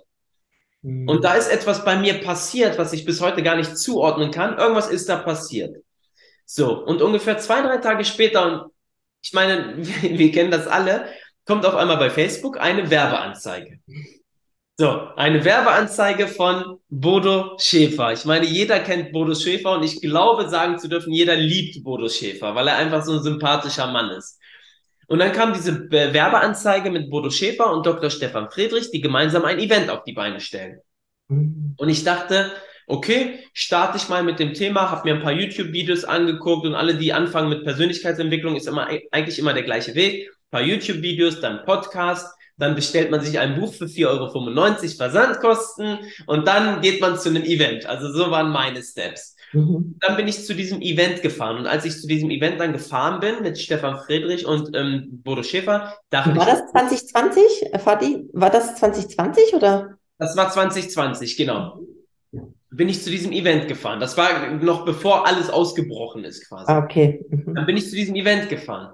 Mhm. 0.82 1.08
Und 1.08 1.24
da 1.24 1.34
ist 1.36 1.50
etwas 1.50 1.86
bei 1.86 1.98
mir 1.98 2.22
passiert, 2.22 2.78
was 2.78 2.94
ich 2.94 3.06
bis 3.06 3.22
heute 3.22 3.44
gar 3.44 3.56
nicht 3.56 3.78
zuordnen 3.78 4.32
kann. 4.32 4.58
Irgendwas 4.58 4.90
ist 4.90 5.08
da 5.10 5.18
passiert. 5.18 5.78
So, 6.46 6.84
und 6.86 7.02
ungefähr 7.02 7.38
zwei, 7.38 7.62
drei 7.62 7.78
Tage 7.78 8.04
später, 8.04 8.46
und 8.46 8.72
ich 9.22 9.34
meine, 9.34 9.76
wir, 9.78 10.18
wir 10.20 10.32
kennen 10.32 10.52
das 10.52 10.68
alle, 10.68 11.08
kommt 11.46 11.66
auf 11.66 11.76
einmal 11.76 11.98
bei 11.98 12.10
Facebook 12.10 12.60
eine 12.60 12.90
Werbeanzeige. 12.90 13.80
So, 14.82 15.10
eine 15.15 15.46
Werbeanzeige 15.46 16.28
von 16.28 16.80
Bodo 16.89 17.56
Schäfer. 17.60 18.13
Ich 18.13 18.26
meine, 18.26 18.48
jeder 18.48 18.80
kennt 18.80 19.12
Bodo 19.12 19.36
Schäfer 19.36 19.74
und 19.74 19.84
ich 19.84 20.02
glaube, 20.02 20.50
sagen 20.50 20.80
zu 20.80 20.88
dürfen, 20.88 21.13
jeder 21.13 21.36
liebt 21.36 21.84
Bodo 21.84 22.10
Schäfer, 22.10 22.56
weil 22.56 22.67
er 22.67 22.78
einfach 22.78 23.04
so 23.04 23.13
ein 23.13 23.22
sympathischer 23.22 23.86
Mann 23.91 24.10
ist. 24.10 24.39
Und 25.06 25.20
dann 25.20 25.34
kam 25.34 25.54
diese 25.54 25.91
Werbeanzeige 25.91 26.89
mit 26.89 27.12
Bodo 27.12 27.30
Schäfer 27.30 27.72
und 27.72 27.86
Dr. 27.86 28.10
Stefan 28.10 28.50
Friedrich, 28.50 28.89
die 28.89 29.02
gemeinsam 29.02 29.46
ein 29.46 29.60
Event 29.60 29.91
auf 29.91 30.04
die 30.04 30.13
Beine 30.13 30.39
stellen. 30.39 30.80
Mhm. 31.28 31.76
Und 31.78 31.89
ich 31.89 32.04
dachte, 32.04 32.52
okay, 32.88 33.38
starte 33.54 33.98
ich 33.98 34.10
mal 34.10 34.24
mit 34.24 34.39
dem 34.39 34.56
Thema, 34.56 34.89
habe 34.89 35.08
mir 35.08 35.13
ein 35.13 35.22
paar 35.22 35.32
YouTube-Videos 35.32 36.06
angeguckt 36.06 36.65
und 36.65 36.74
alle, 36.74 36.96
die 36.96 37.13
anfangen 37.13 37.50
mit 37.50 37.65
Persönlichkeitsentwicklung, 37.65 38.56
ist 38.56 38.67
immer 38.67 38.88
eigentlich 39.12 39.38
immer 39.38 39.54
der 39.54 39.62
gleiche 39.62 39.94
Weg. 39.94 40.28
Ein 40.28 40.50
paar 40.50 40.63
YouTube-Videos, 40.63 41.39
dann 41.39 41.65
Podcast 41.65 42.34
dann 42.62 42.76
bestellt 42.76 43.10
man 43.10 43.21
sich 43.21 43.39
ein 43.39 43.60
Buch 43.60 43.74
für 43.74 43.86
4,95 43.86 44.08
Euro 44.08 44.97
Versandkosten 44.97 46.00
und 46.28 46.47
dann 46.47 46.82
geht 46.82 47.02
man 47.02 47.17
zu 47.17 47.30
einem 47.30 47.43
Event. 47.43 47.88
Also 47.88 48.12
so 48.12 48.30
waren 48.30 48.52
meine 48.52 48.84
Steps. 48.84 49.36
Mhm. 49.54 49.97
Dann 50.00 50.15
bin 50.15 50.28
ich 50.28 50.45
zu 50.45 50.54
diesem 50.54 50.82
Event 50.82 51.21
gefahren 51.21 51.58
und 51.58 51.67
als 51.67 51.86
ich 51.86 52.00
zu 52.00 52.08
diesem 52.08 52.30
Event 52.30 52.60
dann 52.60 52.71
gefahren 52.71 53.19
bin 53.19 53.41
mit 53.41 53.58
Stefan 53.60 54.00
Friedrich 54.06 54.45
und 54.45 54.76
ähm, 54.76 55.21
Bodo 55.24 55.43
Schäfer, 55.43 55.95
dachte 56.10 56.36
War 56.36 56.47
ich, 56.47 56.54
das 56.54 56.71
2020, 56.71 57.43
Fadi? 57.84 58.30
War 58.34 58.50
das 58.50 58.76
2020 58.76 59.56
oder? 59.56 59.97
Das 60.19 60.38
war 60.38 60.52
2020, 60.52 61.36
genau. 61.36 61.80
Bin 62.69 62.88
ich 62.88 63.02
zu 63.02 63.10
diesem 63.10 63.34
Event 63.34 63.67
gefahren. 63.67 64.00
Das 64.00 64.15
war 64.15 64.52
noch 64.52 64.86
bevor 64.86 65.28
alles 65.28 65.50
ausgebrochen 65.50 66.24
ist 66.24 66.47
quasi. 66.47 66.71
Ah, 66.71 66.78
okay. 66.78 67.26
Mhm. 67.30 67.56
Dann 67.56 67.65
bin 67.65 67.76
ich 67.76 67.89
zu 67.89 67.95
diesem 67.95 68.15
Event 68.15 68.47
gefahren. 68.47 68.93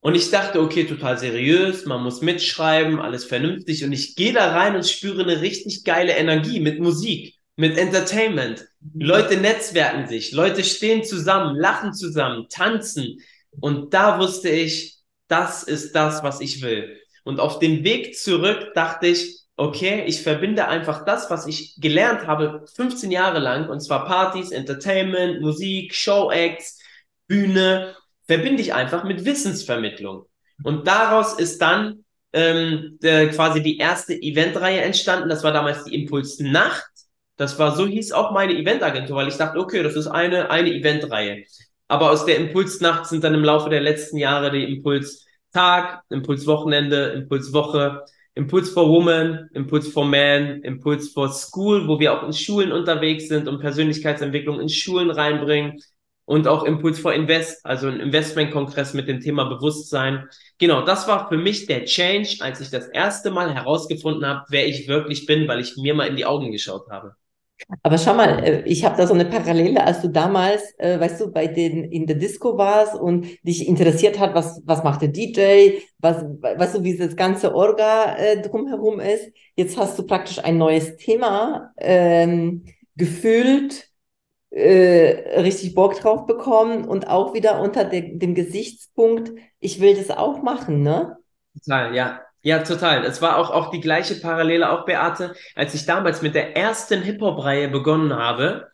Und 0.00 0.14
ich 0.14 0.30
dachte, 0.30 0.60
okay, 0.60 0.84
total 0.84 1.18
seriös, 1.18 1.84
man 1.84 2.02
muss 2.02 2.22
mitschreiben, 2.22 3.00
alles 3.00 3.24
vernünftig. 3.24 3.84
Und 3.84 3.92
ich 3.92 4.16
gehe 4.16 4.32
da 4.32 4.52
rein 4.52 4.74
und 4.74 4.86
spüre 4.86 5.22
eine 5.22 5.42
richtig 5.42 5.84
geile 5.84 6.12
Energie 6.12 6.60
mit 6.60 6.80
Musik, 6.80 7.34
mit 7.56 7.76
Entertainment. 7.76 8.66
Leute 8.94 9.36
netzwerken 9.36 10.08
sich, 10.08 10.32
Leute 10.32 10.64
stehen 10.64 11.04
zusammen, 11.04 11.54
lachen 11.56 11.92
zusammen, 11.92 12.46
tanzen. 12.48 13.18
Und 13.60 13.92
da 13.92 14.18
wusste 14.18 14.48
ich, 14.48 14.96
das 15.28 15.62
ist 15.62 15.92
das, 15.94 16.22
was 16.22 16.40
ich 16.40 16.62
will. 16.62 16.96
Und 17.24 17.38
auf 17.38 17.58
dem 17.58 17.84
Weg 17.84 18.16
zurück 18.16 18.72
dachte 18.74 19.08
ich, 19.08 19.40
okay, 19.56 20.04
ich 20.06 20.22
verbinde 20.22 20.66
einfach 20.68 21.04
das, 21.04 21.28
was 21.28 21.46
ich 21.46 21.76
gelernt 21.78 22.26
habe, 22.26 22.64
15 22.74 23.10
Jahre 23.10 23.38
lang, 23.40 23.68
und 23.68 23.80
zwar 23.80 24.06
Partys, 24.06 24.50
Entertainment, 24.50 25.42
Musik, 25.42 25.94
Show-Acts, 25.94 26.78
Bühne, 27.28 27.94
verbinde 28.30 28.62
ich 28.62 28.72
einfach 28.72 29.02
mit 29.02 29.24
Wissensvermittlung. 29.24 30.24
Und 30.62 30.86
daraus 30.86 31.32
ist 31.32 31.60
dann 31.60 32.04
ähm, 32.32 32.96
äh, 33.02 33.26
quasi 33.26 33.60
die 33.60 33.76
erste 33.78 34.14
Eventreihe 34.14 34.82
entstanden. 34.82 35.28
Das 35.28 35.42
war 35.42 35.52
damals 35.52 35.82
die 35.82 36.00
Impuls 36.00 36.38
Nacht. 36.38 36.92
Das 37.36 37.58
war, 37.58 37.74
so 37.74 37.88
hieß 37.88 38.12
auch 38.12 38.30
meine 38.30 38.56
Eventagentur, 38.56 39.16
weil 39.16 39.26
ich 39.26 39.36
dachte, 39.36 39.58
okay, 39.58 39.82
das 39.82 39.96
ist 39.96 40.06
eine, 40.06 40.48
eine 40.48 40.72
Eventreihe. 40.72 41.42
Aber 41.88 42.12
aus 42.12 42.24
der 42.24 42.36
Impulsnacht 42.36 43.06
sind 43.06 43.24
dann 43.24 43.34
im 43.34 43.42
Laufe 43.42 43.68
der 43.68 43.80
letzten 43.80 44.16
Jahre 44.16 44.52
die 44.52 44.76
Impuls 44.76 45.26
Tag, 45.52 46.02
Impuls 46.10 46.46
Wochenende, 46.46 47.06
Impuls 47.06 47.52
Woche, 47.52 48.04
Impuls 48.36 48.70
for 48.70 48.88
Woman, 48.88 49.48
Impuls 49.54 49.88
for 49.88 50.04
Man, 50.04 50.62
Impuls 50.62 51.08
for 51.08 51.32
School, 51.32 51.88
wo 51.88 51.98
wir 51.98 52.12
auch 52.12 52.22
in 52.22 52.32
Schulen 52.32 52.70
unterwegs 52.70 53.26
sind 53.26 53.48
und 53.48 53.58
Persönlichkeitsentwicklung 53.58 54.60
in 54.60 54.68
Schulen 54.68 55.10
reinbringen 55.10 55.80
und 56.30 56.46
auch 56.46 56.62
Impuls 56.62 57.00
for 57.00 57.12
Invest, 57.12 57.66
also 57.66 57.88
ein 57.88 57.98
Investmentkongress 57.98 58.94
mit 58.94 59.08
dem 59.08 59.18
Thema 59.18 59.46
Bewusstsein. 59.46 60.28
Genau, 60.58 60.84
das 60.84 61.08
war 61.08 61.28
für 61.28 61.36
mich 61.36 61.66
der 61.66 61.86
Change, 61.86 62.36
als 62.38 62.60
ich 62.60 62.70
das 62.70 62.86
erste 62.86 63.32
Mal 63.32 63.52
herausgefunden 63.52 64.24
habe, 64.24 64.44
wer 64.48 64.68
ich 64.68 64.86
wirklich 64.86 65.26
bin, 65.26 65.48
weil 65.48 65.58
ich 65.58 65.76
mir 65.76 65.92
mal 65.92 66.06
in 66.06 66.14
die 66.14 66.24
Augen 66.26 66.52
geschaut 66.52 66.88
habe. 66.88 67.16
Aber 67.82 67.98
schau 67.98 68.14
mal, 68.14 68.44
äh, 68.44 68.62
ich 68.64 68.84
habe 68.84 68.96
da 68.96 69.08
so 69.08 69.14
eine 69.14 69.24
Parallele, 69.24 69.84
als 69.84 70.02
du 70.02 70.08
damals, 70.08 70.62
äh, 70.78 71.00
weißt 71.00 71.20
du, 71.20 71.32
bei 71.32 71.48
den 71.48 71.82
in 71.90 72.06
der 72.06 72.14
Disco 72.14 72.56
warst 72.56 72.94
und 72.94 73.26
dich 73.42 73.66
interessiert 73.66 74.20
hat, 74.20 74.32
was 74.32 74.62
was 74.64 74.84
macht 74.84 75.02
der 75.02 75.08
DJ, 75.08 75.80
was 75.98 76.22
weißt 76.22 76.76
du, 76.76 76.84
wie 76.84 76.96
das 76.96 77.16
ganze 77.16 77.56
Orga 77.56 78.16
äh, 78.16 78.40
drumherum 78.40 79.00
ist. 79.00 79.32
Jetzt 79.56 79.76
hast 79.76 79.98
du 79.98 80.06
praktisch 80.06 80.38
ein 80.38 80.58
neues 80.58 80.96
Thema 80.96 81.72
ähm, 81.76 82.66
gefühlt, 82.94 83.89
äh, 84.50 85.40
richtig 85.40 85.74
Bock 85.74 85.98
drauf 85.98 86.26
bekommen 86.26 86.84
und 86.84 87.08
auch 87.08 87.34
wieder 87.34 87.60
unter 87.60 87.84
de 87.84 88.18
dem 88.18 88.34
Gesichtspunkt, 88.34 89.32
ich 89.60 89.80
will 89.80 89.96
das 89.96 90.10
auch 90.10 90.42
machen, 90.42 90.82
ne? 90.82 91.16
Total, 91.54 91.94
ja. 91.94 92.20
Ja, 92.42 92.60
total. 92.60 93.04
Es 93.04 93.20
war 93.20 93.36
auch, 93.36 93.50
auch 93.50 93.70
die 93.70 93.80
gleiche 93.80 94.14
Parallele, 94.14 94.70
auch 94.70 94.86
Beate, 94.86 95.34
als 95.54 95.74
ich 95.74 95.84
damals 95.84 96.22
mit 96.22 96.34
der 96.34 96.56
ersten 96.56 97.02
Hip-Hop-Reihe 97.02 97.68
begonnen 97.68 98.14
habe, 98.14 98.68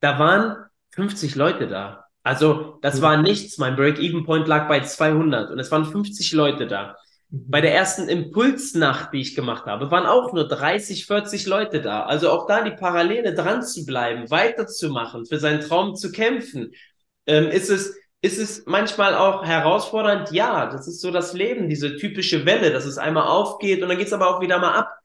da 0.00 0.18
waren 0.18 0.56
50 0.92 1.34
Leute 1.34 1.68
da. 1.68 2.06
Also, 2.22 2.78
das 2.80 2.98
mhm. 2.98 3.02
war 3.02 3.16
nichts. 3.18 3.58
Mein 3.58 3.76
Break-Even-Point 3.76 4.48
lag 4.48 4.68
bei 4.68 4.80
200 4.80 5.50
und 5.50 5.58
es 5.58 5.70
waren 5.70 5.84
50 5.84 6.32
Leute 6.32 6.66
da. 6.66 6.96
Bei 7.32 7.60
der 7.60 7.74
ersten 7.74 8.08
Impulsnacht, 8.08 9.12
die 9.12 9.20
ich 9.20 9.36
gemacht 9.36 9.66
habe, 9.66 9.90
waren 9.92 10.04
auch 10.04 10.32
nur 10.32 10.48
30, 10.48 11.06
40 11.06 11.46
Leute 11.46 11.80
da. 11.80 12.02
Also 12.02 12.28
auch 12.30 12.46
da 12.46 12.62
die 12.62 12.72
Parallele 12.72 13.34
dran 13.34 13.62
zu 13.62 13.86
bleiben, 13.86 14.30
weiterzumachen, 14.30 15.26
für 15.26 15.38
seinen 15.38 15.60
Traum 15.60 15.94
zu 15.94 16.10
kämpfen. 16.10 16.72
Ähm, 17.26 17.46
ist 17.46 17.70
es, 17.70 17.94
ist 18.20 18.38
es 18.38 18.66
manchmal 18.66 19.14
auch 19.14 19.44
herausfordernd? 19.44 20.32
Ja, 20.32 20.66
das 20.66 20.88
ist 20.88 21.00
so 21.00 21.12
das 21.12 21.32
Leben, 21.32 21.68
diese 21.68 21.96
typische 21.96 22.44
Welle, 22.46 22.72
dass 22.72 22.84
es 22.84 22.98
einmal 22.98 23.28
aufgeht 23.28 23.80
und 23.82 23.88
dann 23.88 23.98
geht 23.98 24.08
es 24.08 24.12
aber 24.12 24.28
auch 24.34 24.40
wieder 24.40 24.58
mal 24.58 24.74
ab. 24.74 24.99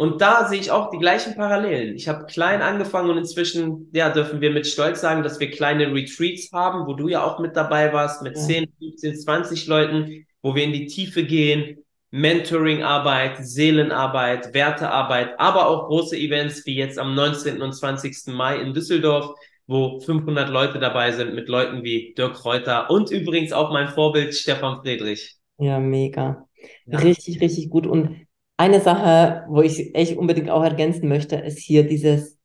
Und 0.00 0.20
da 0.20 0.46
sehe 0.46 0.60
ich 0.60 0.70
auch 0.70 0.90
die 0.90 0.98
gleichen 0.98 1.34
Parallelen. 1.34 1.96
Ich 1.96 2.06
habe 2.06 2.26
klein 2.26 2.62
angefangen 2.62 3.10
und 3.10 3.18
inzwischen, 3.18 3.90
ja, 3.92 4.10
dürfen 4.10 4.40
wir 4.40 4.52
mit 4.52 4.64
Stolz 4.68 5.00
sagen, 5.00 5.24
dass 5.24 5.40
wir 5.40 5.50
kleine 5.50 5.92
Retreats 5.92 6.52
haben, 6.52 6.86
wo 6.86 6.94
du 6.94 7.08
ja 7.08 7.24
auch 7.24 7.40
mit 7.40 7.56
dabei 7.56 7.92
warst, 7.92 8.22
mit 8.22 8.36
ja. 8.36 8.42
10, 8.42 8.72
15, 8.78 9.16
20 9.16 9.66
Leuten, 9.66 10.26
wo 10.40 10.54
wir 10.54 10.62
in 10.62 10.72
die 10.72 10.86
Tiefe 10.86 11.24
gehen, 11.24 11.78
Mentoring-Arbeit, 12.12 13.38
Seelenarbeit, 13.44 14.54
Wertearbeit, 14.54 15.30
aber 15.38 15.66
auch 15.66 15.88
große 15.88 16.16
Events 16.16 16.64
wie 16.64 16.76
jetzt 16.76 16.96
am 16.96 17.16
19. 17.16 17.60
und 17.60 17.72
20. 17.72 18.28
Mai 18.28 18.60
in 18.60 18.74
Düsseldorf, 18.74 19.34
wo 19.66 19.98
500 19.98 20.48
Leute 20.48 20.78
dabei 20.78 21.10
sind 21.10 21.34
mit 21.34 21.48
Leuten 21.48 21.82
wie 21.82 22.14
Dirk 22.16 22.44
Reuter 22.44 22.88
und 22.88 23.10
übrigens 23.10 23.52
auch 23.52 23.72
mein 23.72 23.88
Vorbild 23.88 24.32
Stefan 24.32 24.80
Friedrich. 24.80 25.34
Ja, 25.58 25.80
mega. 25.80 26.46
Ja. 26.86 26.98
Richtig, 27.00 27.40
richtig 27.40 27.68
gut. 27.68 27.84
Und 27.84 28.27
eine 28.58 28.80
Sache, 28.80 29.44
wo 29.48 29.62
ich 29.62 29.94
echt 29.94 30.16
unbedingt 30.18 30.50
auch 30.50 30.62
ergänzen 30.62 31.08
möchte, 31.08 31.36
ist 31.36 31.58
hier 31.58 31.86
dieses, 31.86 32.36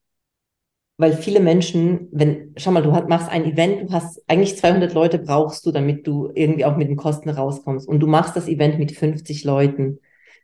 weil 0.96 1.12
viele 1.12 1.40
Menschen, 1.40 2.08
wenn, 2.12 2.54
schau 2.56 2.70
mal, 2.70 2.82
du 2.82 2.90
machst 2.90 3.28
ein 3.28 3.44
Event, 3.44 3.90
du 3.90 3.92
hast 3.92 4.22
eigentlich 4.28 4.56
200 4.56 4.94
Leute 4.94 5.18
brauchst 5.18 5.66
du, 5.66 5.72
damit 5.72 6.06
du 6.06 6.30
irgendwie 6.34 6.64
auch 6.64 6.76
mit 6.76 6.88
den 6.88 6.96
Kosten 6.96 7.30
rauskommst. 7.30 7.88
Und 7.88 7.98
du 7.98 8.06
machst 8.06 8.36
das 8.36 8.48
Event 8.48 8.78
mit 8.78 8.92
50 8.92 9.44
Leuten. 9.44 9.98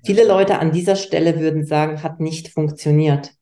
Viele 0.05 0.27
Leute 0.27 0.59
an 0.59 0.73
dieser 0.73 0.97
Stelle 0.97 1.39
würden 1.39 1.65
sagen, 1.65 2.03
hat 2.03 2.19
nicht 2.19 2.49
funktioniert. 2.49 3.33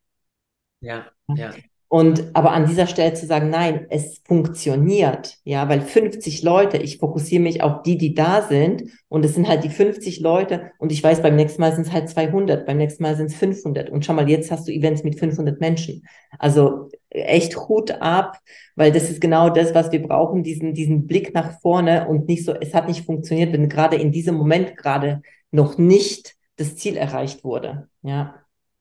Ja, 0.80 1.06
ja. 1.28 1.54
Und 1.90 2.30
aber 2.34 2.52
an 2.52 2.66
dieser 2.66 2.86
Stelle 2.86 3.14
zu 3.14 3.24
sagen, 3.24 3.48
nein, 3.48 3.86
es 3.88 4.20
funktioniert, 4.26 5.38
ja, 5.44 5.70
weil 5.70 5.80
50 5.80 6.42
Leute, 6.42 6.76
ich 6.76 6.98
fokussiere 6.98 7.42
mich 7.42 7.62
auf 7.62 7.80
die, 7.82 7.96
die 7.96 8.12
da 8.12 8.42
sind 8.42 8.84
und 9.08 9.24
es 9.24 9.34
sind 9.34 9.48
halt 9.48 9.64
die 9.64 9.70
50 9.70 10.20
Leute 10.20 10.70
und 10.78 10.92
ich 10.92 11.02
weiß, 11.02 11.22
beim 11.22 11.34
nächsten 11.34 11.62
Mal 11.62 11.74
sind 11.74 11.86
es 11.86 11.92
halt 11.92 12.10
200, 12.10 12.66
beim 12.66 12.76
nächsten 12.76 13.02
Mal 13.02 13.16
sind 13.16 13.30
es 13.30 13.36
500 13.36 13.88
und 13.88 14.04
schau 14.04 14.12
mal, 14.12 14.28
jetzt 14.28 14.50
hast 14.50 14.68
du 14.68 14.72
Events 14.72 15.02
mit 15.02 15.18
500 15.18 15.60
Menschen. 15.60 16.06
Also 16.38 16.90
echt 17.08 17.56
Hut 17.56 17.90
ab, 18.02 18.38
weil 18.76 18.92
das 18.92 19.08
ist 19.08 19.22
genau 19.22 19.48
das, 19.48 19.74
was 19.74 19.90
wir 19.90 20.02
brauchen, 20.02 20.42
diesen, 20.42 20.74
diesen 20.74 21.06
Blick 21.06 21.32
nach 21.32 21.58
vorne 21.60 22.06
und 22.06 22.28
nicht 22.28 22.44
so, 22.44 22.52
es 22.52 22.74
hat 22.74 22.86
nicht 22.86 23.06
funktioniert, 23.06 23.54
wenn 23.54 23.70
gerade 23.70 23.96
in 23.96 24.12
diesem 24.12 24.34
Moment 24.34 24.76
gerade 24.76 25.22
noch 25.52 25.78
nicht 25.78 26.36
das 26.56 26.76
Ziel 26.76 26.98
erreicht 26.98 27.44
wurde. 27.44 27.88
Ja, 28.02 28.34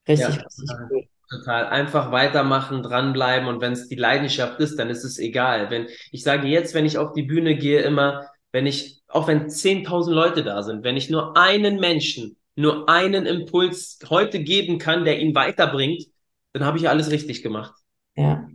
richtig, 0.09 0.35
ja, 0.35 0.43
richtig 0.43 0.69
cool. 0.91 1.07
Total. 1.29 1.65
Einfach 1.67 2.11
weitermachen, 2.11 2.83
dranbleiben 2.83 3.49
und 3.49 3.59
wenn 3.59 3.73
es 3.73 3.89
die 3.89 3.95
Leidenschaft 3.95 4.59
ist, 4.59 4.77
dann 4.79 4.89
ist 4.89 5.03
es 5.03 5.19
egal. 5.19 5.69
Wenn 5.69 5.87
ich 6.11 6.23
sage 6.23 6.47
jetzt, 6.47 6.73
wenn 6.73 6.85
ich 6.85 6.97
auf 6.97 7.13
die 7.13 7.23
Bühne 7.23 7.57
gehe, 7.57 7.81
immer, 7.81 8.27
wenn 8.53 8.65
ich, 8.65 9.01
auch 9.09 9.27
wenn 9.27 9.49
10.000 9.49 10.13
Leute 10.13 10.43
da 10.43 10.63
sind, 10.63 10.83
wenn 10.83 10.95
ich 10.95 11.09
nur 11.09 11.35
einen 11.35 11.79
Menschen, 11.79 12.37
nur 12.55 12.87
einen 12.87 13.25
Impuls 13.25 13.99
heute 14.09 14.39
geben 14.39 14.79
kann, 14.79 15.03
der 15.03 15.19
ihn 15.19 15.35
weiterbringt, 15.35 16.05
dann 16.53 16.65
habe 16.65 16.77
ich 16.77 16.87
alles 16.87 17.11
richtig 17.11 17.43
gemacht. 17.43 17.73
Ja. 18.15 18.47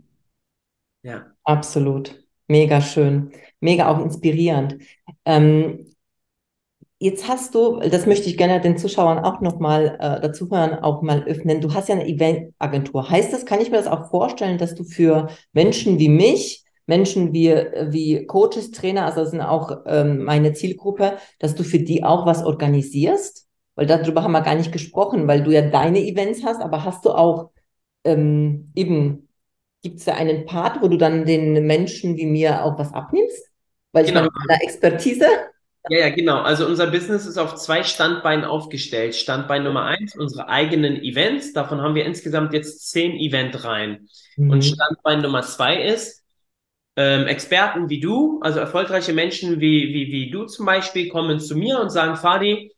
Ja. 1.03 1.27
Absolut. 1.43 2.23
Mega 2.47 2.81
schön. 2.81 3.31
Mega 3.59 3.87
auch 3.87 4.03
inspirierend. 4.03 4.77
Ähm, 5.25 5.92
Jetzt 7.03 7.27
hast 7.27 7.53
du, 7.53 7.81
das 7.81 8.05
möchte 8.05 8.29
ich 8.29 8.37
gerne 8.37 8.61
den 8.61 8.77
Zuschauern 8.77 9.19
auch 9.19 9.41
nochmal 9.41 9.97
äh, 9.99 10.21
dazu 10.21 10.49
hören, 10.49 10.75
auch 10.75 11.01
mal 11.01 11.25
öffnen. 11.25 11.59
Du 11.59 11.73
hast 11.73 11.89
ja 11.89 11.95
eine 11.95 12.07
Eventagentur. 12.07 13.09
Heißt 13.09 13.33
das, 13.33 13.45
kann 13.45 13.59
ich 13.59 13.69
mir 13.69 13.75
das 13.75 13.87
auch 13.87 14.09
vorstellen, 14.09 14.57
dass 14.57 14.73
du 14.73 14.85
für 14.85 15.27
Menschen 15.51 15.99
wie 15.99 16.07
mich, 16.07 16.63
Menschen 16.85 17.33
wie, 17.33 17.49
wie 17.89 18.25
Coaches, 18.25 18.71
Trainer, 18.71 19.03
also 19.03 19.19
das 19.19 19.31
sind 19.31 19.41
auch 19.41 19.81
ähm, 19.85 20.23
meine 20.23 20.53
Zielgruppe, 20.53 21.17
dass 21.39 21.55
du 21.55 21.65
für 21.65 21.79
die 21.79 22.05
auch 22.05 22.25
was 22.25 22.41
organisierst? 22.45 23.49
Weil 23.75 23.85
darüber 23.85 24.23
haben 24.23 24.31
wir 24.31 24.39
gar 24.39 24.55
nicht 24.55 24.71
gesprochen, 24.71 25.27
weil 25.27 25.43
du 25.43 25.51
ja 25.51 25.69
deine 25.69 25.99
Events 25.99 26.45
hast, 26.45 26.61
aber 26.61 26.85
hast 26.85 27.03
du 27.03 27.09
auch 27.09 27.49
ähm, 28.05 28.71
eben, 28.75 29.27
gibt 29.81 29.99
es 29.99 30.05
da 30.05 30.13
einen 30.13 30.45
Part, 30.45 30.81
wo 30.81 30.87
du 30.87 30.95
dann 30.95 31.25
den 31.25 31.67
Menschen 31.67 32.15
wie 32.15 32.27
mir 32.27 32.63
auch 32.63 32.79
was 32.79 32.93
abnimmst? 32.93 33.51
Weil 33.91 34.05
ich 34.05 34.13
genau. 34.13 34.29
meine, 34.47 34.63
Expertise 34.63 35.25
ja, 35.89 35.99
ja, 35.99 36.09
genau. 36.09 36.41
Also 36.41 36.65
unser 36.65 36.87
Business 36.87 37.25
ist 37.25 37.37
auf 37.37 37.55
zwei 37.55 37.83
Standbeinen 37.83 38.45
aufgestellt. 38.45 39.15
Standbein 39.15 39.63
Nummer 39.63 39.83
eins, 39.85 40.15
unsere 40.15 40.47
eigenen 40.47 41.01
Events. 41.01 41.53
Davon 41.53 41.81
haben 41.81 41.95
wir 41.95 42.05
insgesamt 42.05 42.53
jetzt 42.53 42.89
zehn 42.89 43.13
Eventreihen. 43.13 44.07
Mhm. 44.37 44.49
Und 44.49 44.63
Standbein 44.63 45.21
Nummer 45.21 45.41
zwei 45.41 45.83
ist, 45.83 46.23
ähm, 46.95 47.27
Experten 47.27 47.89
wie 47.89 47.99
du, 47.99 48.39
also 48.41 48.59
erfolgreiche 48.59 49.13
Menschen 49.13 49.59
wie, 49.59 49.93
wie, 49.93 50.11
wie 50.11 50.31
du 50.31 50.45
zum 50.45 50.65
Beispiel, 50.65 51.09
kommen 51.09 51.39
zu 51.39 51.55
mir 51.57 51.79
und 51.79 51.89
sagen, 51.89 52.15
Fadi, 52.15 52.71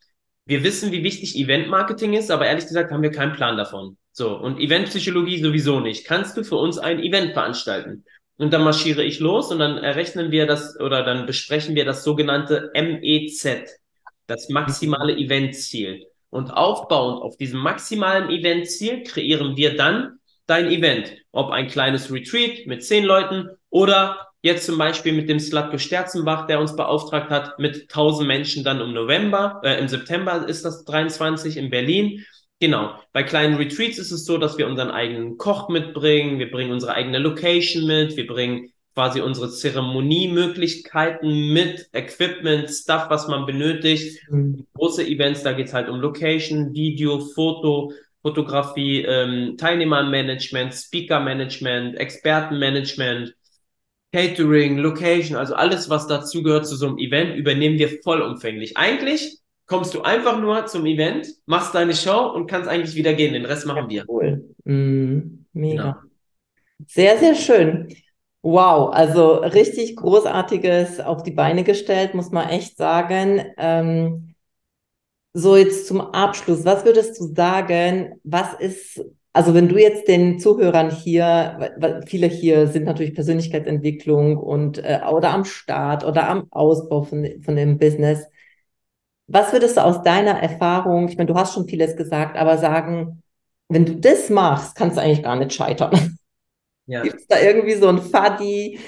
wir 0.46 0.62
wissen, 0.64 0.90
wie 0.92 1.02
wichtig 1.02 1.36
Eventmarketing 1.36 2.14
ist, 2.14 2.30
aber 2.30 2.46
ehrlich 2.46 2.66
gesagt 2.66 2.92
haben 2.92 3.02
wir 3.02 3.10
keinen 3.10 3.34
Plan 3.34 3.56
davon. 3.56 3.98
So, 4.12 4.34
und 4.36 4.58
Eventpsychologie 4.58 5.42
sowieso 5.42 5.80
nicht. 5.80 6.06
Kannst 6.06 6.36
du 6.36 6.44
für 6.44 6.56
uns 6.56 6.78
ein 6.78 7.00
Event 7.00 7.34
veranstalten? 7.34 8.04
Und 8.38 8.52
dann 8.52 8.62
marschiere 8.62 9.02
ich 9.02 9.18
los 9.18 9.50
und 9.50 9.60
dann 9.60 9.78
errechnen 9.78 10.30
wir 10.30 10.46
das 10.46 10.78
oder 10.78 11.02
dann 11.02 11.26
besprechen 11.26 11.74
wir 11.74 11.84
das 11.84 12.04
sogenannte 12.04 12.70
MEZ, 12.74 13.80
das 14.26 14.48
maximale 14.50 15.16
Eventziel. 15.16 16.06
Und 16.28 16.50
aufbauend 16.50 17.22
auf 17.22 17.36
diesem 17.38 17.60
maximalen 17.60 18.28
Eventziel 18.28 19.04
kreieren 19.04 19.56
wir 19.56 19.76
dann 19.76 20.18
dein 20.46 20.70
Event. 20.70 21.14
Ob 21.32 21.50
ein 21.50 21.68
kleines 21.68 22.12
Retreat 22.12 22.66
mit 22.66 22.84
zehn 22.84 23.04
Leuten 23.04 23.48
oder 23.70 24.28
jetzt 24.42 24.66
zum 24.66 24.78
Beispiel 24.78 25.12
mit 25.12 25.28
dem 25.28 25.40
Slatko 25.40 25.78
Sterzenbach, 25.78 26.46
der 26.46 26.60
uns 26.60 26.76
beauftragt 26.76 27.30
hat, 27.30 27.58
mit 27.58 27.82
1000 27.82 28.28
Menschen 28.28 28.64
dann 28.64 28.80
im 28.80 28.92
November, 28.92 29.60
äh, 29.64 29.78
im 29.78 29.88
September 29.88 30.46
ist 30.46 30.64
das 30.64 30.84
23 30.84 31.56
in 31.56 31.70
Berlin. 31.70 32.24
Genau. 32.58 32.98
Bei 33.12 33.22
kleinen 33.22 33.56
Retreats 33.56 33.98
ist 33.98 34.12
es 34.12 34.24
so, 34.24 34.38
dass 34.38 34.56
wir 34.56 34.66
unseren 34.66 34.90
eigenen 34.90 35.36
Koch 35.36 35.68
mitbringen, 35.68 36.38
wir 36.38 36.50
bringen 36.50 36.72
unsere 36.72 36.94
eigene 36.94 37.18
Location 37.18 37.86
mit, 37.86 38.16
wir 38.16 38.26
bringen 38.26 38.72
quasi 38.94 39.20
unsere 39.20 39.50
Zeremoniemöglichkeiten 39.50 41.52
mit, 41.52 41.90
Equipment, 41.92 42.70
Stuff, 42.70 43.10
was 43.10 43.28
man 43.28 43.44
benötigt. 43.44 44.22
Mhm. 44.30 44.66
Große 44.72 45.06
Events, 45.06 45.42
da 45.42 45.52
geht's 45.52 45.74
halt 45.74 45.90
um 45.90 46.00
Location, 46.00 46.72
Video, 46.72 47.20
Foto, 47.20 47.92
Fotografie, 48.22 49.02
ähm, 49.02 49.56
Teilnehmermanagement, 49.58 50.72
Speakermanagement, 50.72 51.96
Expertenmanagement, 51.96 53.34
Catering, 54.14 54.78
Location, 54.78 55.36
also 55.36 55.54
alles, 55.54 55.90
was 55.90 56.06
dazu 56.06 56.42
gehört 56.42 56.66
zu 56.66 56.74
so 56.74 56.86
einem 56.86 56.98
Event, 56.98 57.36
übernehmen 57.36 57.78
wir 57.78 58.00
vollumfänglich. 58.02 58.78
Eigentlich 58.78 59.40
kommst 59.66 59.94
du 59.94 60.02
einfach 60.02 60.40
nur 60.40 60.66
zum 60.66 60.86
Event, 60.86 61.28
machst 61.46 61.74
deine 61.74 61.94
Show 61.94 62.32
und 62.34 62.46
kannst 62.46 62.68
eigentlich 62.68 62.94
wieder 62.94 63.14
gehen. 63.14 63.32
Den 63.32 63.44
Rest 63.44 63.66
machen 63.66 63.88
wir. 63.88 64.04
Cool. 64.08 64.54
Mm, 64.64 65.44
mega. 65.52 65.82
Genau. 65.82 65.94
Sehr, 66.86 67.18
sehr 67.18 67.34
schön. 67.34 67.88
Wow, 68.42 68.94
also 68.94 69.38
richtig 69.38 69.96
großartiges 69.96 71.00
auf 71.00 71.24
die 71.24 71.32
Beine 71.32 71.64
gestellt, 71.64 72.14
muss 72.14 72.30
man 72.30 72.48
echt 72.48 72.76
sagen. 72.76 73.42
Ähm, 73.56 74.34
so 75.32 75.56
jetzt 75.56 75.86
zum 75.86 76.00
Abschluss, 76.00 76.64
was 76.64 76.84
würdest 76.84 77.18
du 77.18 77.24
sagen, 77.34 78.20
was 78.22 78.54
ist, 78.54 79.04
also 79.32 79.52
wenn 79.52 79.68
du 79.68 79.76
jetzt 79.76 80.06
den 80.06 80.38
Zuhörern 80.38 80.90
hier, 80.90 81.74
viele 82.06 82.28
hier 82.28 82.68
sind 82.68 82.84
natürlich 82.84 83.14
Persönlichkeitsentwicklung 83.14 84.36
und 84.36 84.78
äh, 84.78 85.00
oder 85.10 85.30
am 85.30 85.44
Start 85.44 86.04
oder 86.04 86.28
am 86.28 86.46
Ausbau 86.50 87.02
von, 87.02 87.28
von 87.42 87.56
dem 87.56 87.78
Business. 87.78 88.26
Was 89.28 89.52
würdest 89.52 89.76
du 89.76 89.84
aus 89.84 90.02
deiner 90.02 90.40
Erfahrung, 90.40 91.08
ich 91.08 91.16
meine, 91.16 91.26
du 91.26 91.34
hast 91.34 91.54
schon 91.54 91.68
vieles 91.68 91.96
gesagt, 91.96 92.36
aber 92.36 92.58
sagen, 92.58 93.22
wenn 93.68 93.84
du 93.84 93.96
das 93.96 94.30
machst, 94.30 94.76
kannst 94.76 94.96
du 94.96 95.02
eigentlich 95.02 95.22
gar 95.22 95.36
nicht 95.36 95.52
scheitern. 95.52 96.18
Ja. 96.88 97.02
Gibt 97.02 97.16
es 97.16 97.26
da 97.26 97.40
irgendwie 97.40 97.74
so 97.74 97.88
ein 97.88 98.00
Faddy, 98.00 98.78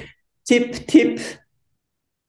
Tipp? 0.45 1.21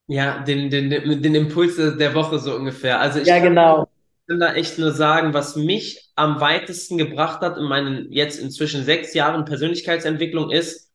Ja, 0.08 0.40
den, 0.40 0.72
den, 0.72 0.90
den 0.90 1.36
Impuls 1.36 1.76
der 1.76 2.16
Woche 2.16 2.40
so 2.40 2.56
ungefähr. 2.56 3.00
Also 3.00 3.20
ich 3.20 3.28
ja, 3.28 3.38
genau. 3.38 3.88
kann 4.28 4.40
da 4.40 4.56
echt 4.56 4.80
nur 4.80 4.92
sagen, 4.92 5.36
was 5.36 5.56
mich 5.56 6.10
am 6.16 6.42
weitesten 6.42 6.98
gebracht 6.98 7.42
hat 7.42 7.58
in 7.58 7.66
meinen 7.66 8.12
jetzt 8.12 8.40
inzwischen 8.40 8.84
sechs 8.84 9.14
Jahren 9.14 9.46
Persönlichkeitsentwicklung 9.46 10.50
ist 10.50 10.92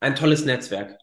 ein 0.00 0.14
tolles 0.14 0.44
Netzwerk. 0.46 0.98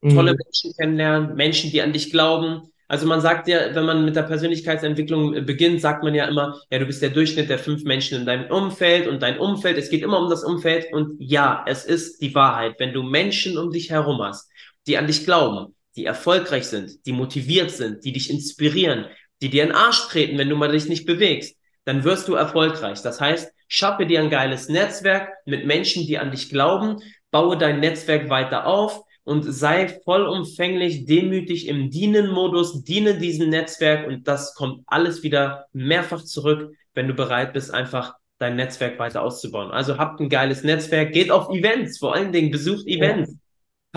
Mhm. 0.00 0.14
Tolle 0.14 0.34
Menschen 0.34 0.72
kennenlernen, 0.78 1.34
Menschen, 1.34 1.70
die 1.70 1.82
an 1.82 1.92
dich 1.92 2.10
glauben, 2.10 2.72
also 2.94 3.08
man 3.08 3.20
sagt 3.20 3.48
ja, 3.48 3.74
wenn 3.74 3.86
man 3.86 4.04
mit 4.04 4.14
der 4.14 4.22
Persönlichkeitsentwicklung 4.22 5.34
äh, 5.34 5.40
beginnt, 5.40 5.80
sagt 5.80 6.04
man 6.04 6.14
ja 6.14 6.26
immer, 6.26 6.60
ja, 6.70 6.78
du 6.78 6.86
bist 6.86 7.02
der 7.02 7.10
Durchschnitt 7.10 7.50
der 7.50 7.58
fünf 7.58 7.82
Menschen 7.82 8.20
in 8.20 8.24
deinem 8.24 8.48
Umfeld 8.52 9.08
und 9.08 9.20
dein 9.20 9.36
Umfeld, 9.36 9.76
es 9.78 9.90
geht 9.90 10.04
immer 10.04 10.20
um 10.20 10.30
das 10.30 10.44
Umfeld 10.44 10.92
und 10.92 11.16
ja, 11.18 11.64
es 11.66 11.84
ist 11.84 12.22
die 12.22 12.36
Wahrheit. 12.36 12.76
Wenn 12.78 12.92
du 12.92 13.02
Menschen 13.02 13.58
um 13.58 13.72
dich 13.72 13.90
herum 13.90 14.22
hast, 14.22 14.48
die 14.86 14.96
an 14.96 15.08
dich 15.08 15.24
glauben, 15.24 15.74
die 15.96 16.04
erfolgreich 16.04 16.66
sind, 16.66 17.04
die 17.04 17.12
motiviert 17.12 17.72
sind, 17.72 18.04
die 18.04 18.12
dich 18.12 18.30
inspirieren, 18.30 19.06
die 19.42 19.50
dir 19.50 19.64
in 19.64 19.70
den 19.70 19.76
Arsch 19.76 20.06
treten, 20.06 20.38
wenn 20.38 20.48
du 20.48 20.54
mal 20.54 20.70
dich 20.70 20.88
nicht 20.88 21.04
bewegst, 21.04 21.56
dann 21.84 22.04
wirst 22.04 22.28
du 22.28 22.34
erfolgreich. 22.34 23.02
Das 23.02 23.20
heißt, 23.20 23.52
schappe 23.66 24.06
dir 24.06 24.20
ein 24.20 24.30
geiles 24.30 24.68
Netzwerk 24.68 25.30
mit 25.46 25.66
Menschen, 25.66 26.06
die 26.06 26.16
an 26.16 26.30
dich 26.30 26.48
glauben, 26.48 27.02
baue 27.32 27.58
dein 27.58 27.80
Netzwerk 27.80 28.30
weiter 28.30 28.66
auf, 28.66 29.02
und 29.24 29.42
sei 29.42 29.88
vollumfänglich 30.04 31.06
demütig 31.06 31.66
im 31.68 31.90
Dienen-Modus, 31.90 32.84
diene 32.84 33.14
diesem 33.18 33.48
Netzwerk 33.48 34.06
und 34.06 34.28
das 34.28 34.54
kommt 34.54 34.82
alles 34.86 35.22
wieder 35.22 35.66
mehrfach 35.72 36.22
zurück, 36.22 36.72
wenn 36.92 37.08
du 37.08 37.14
bereit 37.14 37.52
bist, 37.52 37.72
einfach 37.72 38.14
dein 38.38 38.56
Netzwerk 38.56 38.98
weiter 38.98 39.22
auszubauen. 39.22 39.70
Also 39.70 39.98
habt 39.98 40.20
ein 40.20 40.28
geiles 40.28 40.62
Netzwerk, 40.62 41.12
geht 41.12 41.30
auf 41.30 41.48
Events, 41.50 41.98
vor 41.98 42.14
allen 42.14 42.32
Dingen 42.32 42.50
besucht 42.50 42.86
Events. 42.86 43.30
Ja. 43.32 43.38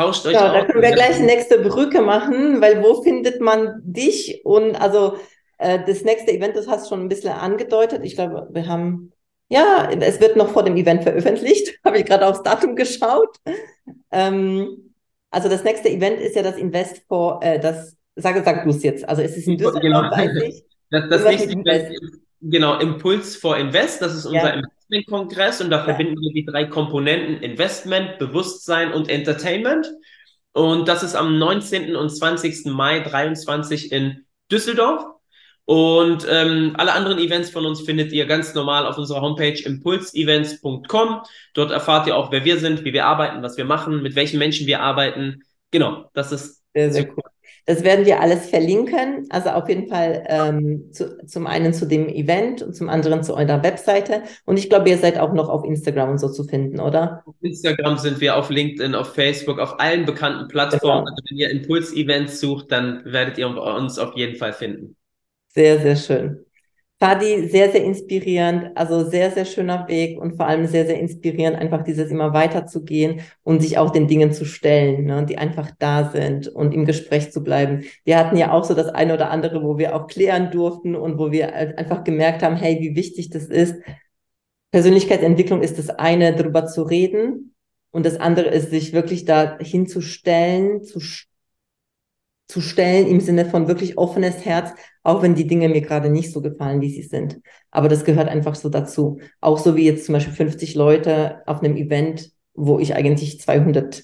Tauscht 0.03 0.25
euch 0.27 0.33
ja, 0.33 0.51
aus. 0.51 0.53
Da 0.53 0.65
können 0.65 0.83
wir 0.83 0.91
gleich 0.91 1.19
nächste 1.19 1.57
Brücke 1.59 2.01
machen, 2.01 2.61
weil 2.61 2.83
wo 2.83 3.01
findet 3.01 3.41
man 3.41 3.81
dich? 3.83 4.41
Und 4.45 4.75
also 4.75 5.17
äh, 5.57 5.79
das 5.85 6.03
nächste 6.03 6.31
Event, 6.31 6.55
das 6.55 6.67
hast 6.67 6.85
du 6.85 6.89
schon 6.89 7.03
ein 7.03 7.09
bisschen 7.09 7.31
angedeutet. 7.31 8.01
Ich 8.03 8.15
glaube, 8.15 8.47
wir 8.51 8.67
haben, 8.67 9.11
ja, 9.49 9.89
es 9.99 10.21
wird 10.21 10.37
noch 10.37 10.49
vor 10.49 10.63
dem 10.63 10.77
Event 10.77 11.01
veröffentlicht. 11.01 11.79
Habe 11.83 11.97
ich 11.97 12.05
gerade 12.05 12.27
aufs 12.27 12.43
Datum 12.43 12.75
geschaut. 12.75 13.37
Ähm, 14.11 14.93
also 15.31 15.49
das 15.49 15.63
nächste 15.63 15.89
Event 15.89 16.19
ist 16.19 16.35
ja 16.35 16.43
das 16.43 16.57
Invest 16.57 17.03
for, 17.07 17.39
äh, 17.43 17.59
das, 17.59 17.97
sag, 18.15 18.43
sag 18.43 18.63
du 18.63 18.69
es 18.69 18.83
jetzt. 18.83 19.07
Also 19.07 19.21
es 19.21 19.37
ist 19.37 19.47
in 19.47 19.57
Düsseldorf, 19.57 19.81
genau. 19.81 20.01
weiß 20.11 20.35
ich. 20.43 20.63
Das, 20.89 21.09
das 21.09 21.23
nächste 21.23 21.51
Event 21.51 21.67
ist, 21.67 22.19
genau, 22.41 22.79
Impuls 22.79 23.35
for 23.35 23.57
Invest, 23.57 24.01
das 24.01 24.15
ist 24.15 24.25
unser 24.25 24.55
ja. 24.55 24.61
Investment-Kongress 24.61 25.61
und 25.61 25.69
da 25.69 25.77
ja. 25.77 25.83
verbinden 25.83 26.15
wir 26.19 26.33
die 26.33 26.45
drei 26.45 26.65
Komponenten 26.65 27.37
Investment, 27.43 28.17
Bewusstsein 28.19 28.93
und 28.93 29.09
Entertainment. 29.09 29.87
Und 30.53 30.87
das 30.87 31.03
ist 31.03 31.15
am 31.15 31.37
19. 31.37 31.95
und 31.95 32.09
20. 32.09 32.65
Mai 32.65 33.01
23 33.01 33.91
in 33.91 34.25
Düsseldorf. 34.51 35.05
Und 35.69 36.25
ähm, 36.31 36.75
alle 36.77 36.93
anderen 36.93 37.19
Events 37.19 37.49
von 37.49 37.65
uns 37.65 37.81
findet 37.81 38.13
ihr 38.13 38.25
ganz 38.25 38.53
normal 38.53 38.85
auf 38.85 38.97
unserer 38.97 39.19
Homepage 39.19 39.61
impulsevents.com. 39.65 41.21
Dort 41.53 41.71
erfahrt 41.71 42.07
ihr 42.07 42.15
auch, 42.15 42.31
wer 42.31 42.45
wir 42.45 42.57
sind, 42.57 42.85
wie 42.85 42.93
wir 42.93 43.05
arbeiten, 43.05 43.43
was 43.43 43.57
wir 43.57 43.65
machen, 43.65 44.01
mit 44.01 44.15
welchen 44.15 44.39
Menschen 44.39 44.65
wir 44.65 44.79
arbeiten. 44.79 45.43
Genau, 45.71 46.09
das 46.13 46.31
ist 46.31 46.63
sehr, 46.73 46.93
sehr 46.93 47.09
cool. 47.09 47.23
Das 47.65 47.83
werden 47.83 48.05
wir 48.05 48.21
alles 48.21 48.49
verlinken. 48.49 49.27
Also 49.29 49.49
auf 49.49 49.67
jeden 49.67 49.89
Fall 49.89 50.23
ähm, 50.29 50.89
zu, 50.93 51.17
zum 51.25 51.45
einen 51.45 51.73
zu 51.73 51.85
dem 51.85 52.07
Event 52.07 52.61
und 52.61 52.73
zum 52.73 52.87
anderen 52.87 53.23
zu 53.23 53.35
eurer 53.35 53.61
Webseite. 53.61 54.23
Und 54.45 54.57
ich 54.57 54.69
glaube, 54.69 54.87
ihr 54.87 54.97
seid 54.97 55.19
auch 55.19 55.33
noch 55.33 55.49
auf 55.49 55.65
Instagram 55.65 56.11
und 56.11 56.17
so 56.17 56.29
zu 56.29 56.45
finden, 56.45 56.79
oder? 56.79 57.23
Auf 57.25 57.35
Instagram 57.41 57.97
sind 57.97 58.21
wir, 58.21 58.37
auf 58.37 58.49
LinkedIn, 58.49 58.95
auf 58.95 59.13
Facebook, 59.15 59.59
auf 59.59 59.81
allen 59.81 60.05
bekannten 60.05 60.47
Plattformen. 60.47 61.03
Genau. 61.03 61.11
Also 61.11 61.23
wenn 61.29 61.37
ihr 61.37 61.49
Impuls-Events 61.49 62.39
sucht, 62.39 62.71
dann 62.71 63.01
werdet 63.03 63.37
ihr 63.37 63.49
uns 63.49 63.99
auf 63.99 64.15
jeden 64.15 64.37
Fall 64.37 64.53
finden. 64.53 64.95
Sehr, 65.49 65.79
sehr 65.79 65.95
schön. 65.95 66.43
Fadi, 66.99 67.47
sehr, 67.49 67.71
sehr 67.71 67.83
inspirierend, 67.83 68.75
also 68.75 69.07
sehr, 69.07 69.29
sehr 69.29 69.45
schöner 69.45 69.87
Weg 69.87 70.19
und 70.19 70.35
vor 70.35 70.47
allem 70.47 70.65
sehr, 70.65 70.87
sehr 70.87 70.99
inspirierend, 70.99 71.55
einfach 71.55 71.83
dieses 71.83 72.09
immer 72.09 72.33
weiterzugehen 72.33 73.21
und 73.43 73.61
sich 73.61 73.77
auch 73.77 73.91
den 73.91 74.07
Dingen 74.07 74.31
zu 74.33 74.45
stellen, 74.45 75.05
ne, 75.05 75.23
die 75.23 75.37
einfach 75.37 75.69
da 75.77 76.09
sind 76.09 76.47
und 76.47 76.73
im 76.73 76.85
Gespräch 76.85 77.31
zu 77.31 77.43
bleiben. 77.43 77.83
Wir 78.03 78.17
hatten 78.17 78.35
ja 78.35 78.51
auch 78.51 78.63
so 78.63 78.73
das 78.73 78.87
eine 78.89 79.13
oder 79.13 79.29
andere, 79.29 79.61
wo 79.63 79.77
wir 79.77 79.95
auch 79.95 80.07
klären 80.07 80.49
durften 80.49 80.95
und 80.95 81.19
wo 81.19 81.31
wir 81.31 81.53
einfach 81.55 82.03
gemerkt 82.03 82.41
haben, 82.41 82.55
hey, 82.55 82.79
wie 82.81 82.95
wichtig 82.95 83.29
das 83.29 83.45
ist. 83.45 83.75
Persönlichkeitsentwicklung 84.71 85.61
ist 85.61 85.77
das 85.77 85.89
eine, 85.89 86.35
darüber 86.35 86.65
zu 86.65 86.81
reden 86.81 87.53
und 87.91 88.05
das 88.07 88.19
andere 88.19 88.49
ist, 88.49 88.71
sich 88.71 88.93
wirklich 88.93 89.25
da 89.25 89.59
hinzustellen, 89.59 90.83
zu 90.83 90.99
zu 92.47 92.61
stellen 92.61 93.07
im 93.07 93.19
Sinne 93.19 93.45
von 93.45 93.67
wirklich 93.67 93.97
offenes 93.97 94.45
Herz, 94.45 94.71
auch 95.03 95.21
wenn 95.21 95.35
die 95.35 95.47
Dinge 95.47 95.69
mir 95.69 95.81
gerade 95.81 96.09
nicht 96.09 96.31
so 96.31 96.41
gefallen, 96.41 96.81
wie 96.81 96.89
sie 96.89 97.03
sind. 97.03 97.41
Aber 97.71 97.89
das 97.89 98.05
gehört 98.05 98.29
einfach 98.29 98.55
so 98.55 98.69
dazu. 98.69 99.19
Auch 99.41 99.57
so 99.57 99.75
wie 99.75 99.85
jetzt 99.85 100.05
zum 100.05 100.13
Beispiel 100.13 100.33
50 100.33 100.75
Leute 100.75 101.41
auf 101.45 101.61
einem 101.61 101.75
Event, 101.75 102.31
wo 102.53 102.79
ich 102.79 102.95
eigentlich 102.95 103.41
200 103.41 104.03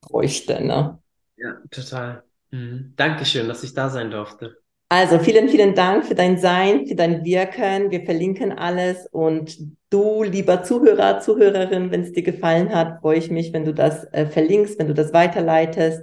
bräuchte. 0.00 0.64
Ne? 0.64 0.98
Ja, 1.36 1.56
total. 1.70 2.22
Mhm. 2.50 2.94
Dankeschön, 2.96 3.48
dass 3.48 3.62
ich 3.62 3.74
da 3.74 3.90
sein 3.90 4.10
durfte. 4.10 4.56
Also 4.88 5.18
vielen, 5.18 5.48
vielen 5.48 5.74
Dank 5.74 6.04
für 6.04 6.14
dein 6.14 6.38
Sein, 6.38 6.86
für 6.86 6.94
dein 6.94 7.24
Wirken. 7.24 7.90
Wir 7.90 8.04
verlinken 8.04 8.52
alles 8.52 9.06
und 9.10 9.58
du, 9.90 10.22
lieber 10.22 10.62
Zuhörer, 10.62 11.20
Zuhörerin, 11.20 11.90
wenn 11.90 12.02
es 12.02 12.12
dir 12.12 12.22
gefallen 12.22 12.72
hat, 12.72 13.00
freue 13.00 13.18
ich 13.18 13.30
mich, 13.30 13.52
wenn 13.52 13.64
du 13.64 13.74
das 13.74 14.04
äh, 14.12 14.26
verlinkst, 14.26 14.78
wenn 14.78 14.86
du 14.86 14.94
das 14.94 15.12
weiterleitest 15.12 16.02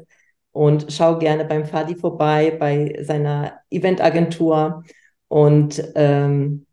und 0.51 0.87
schau 0.89 1.17
gerne 1.17 1.45
beim 1.45 1.65
Fadi 1.65 1.95
vorbei, 1.95 2.55
bei 2.59 2.97
seiner 3.01 3.59
Eventagentur 3.69 4.83
und 5.27 5.83
ähm, 5.95 6.65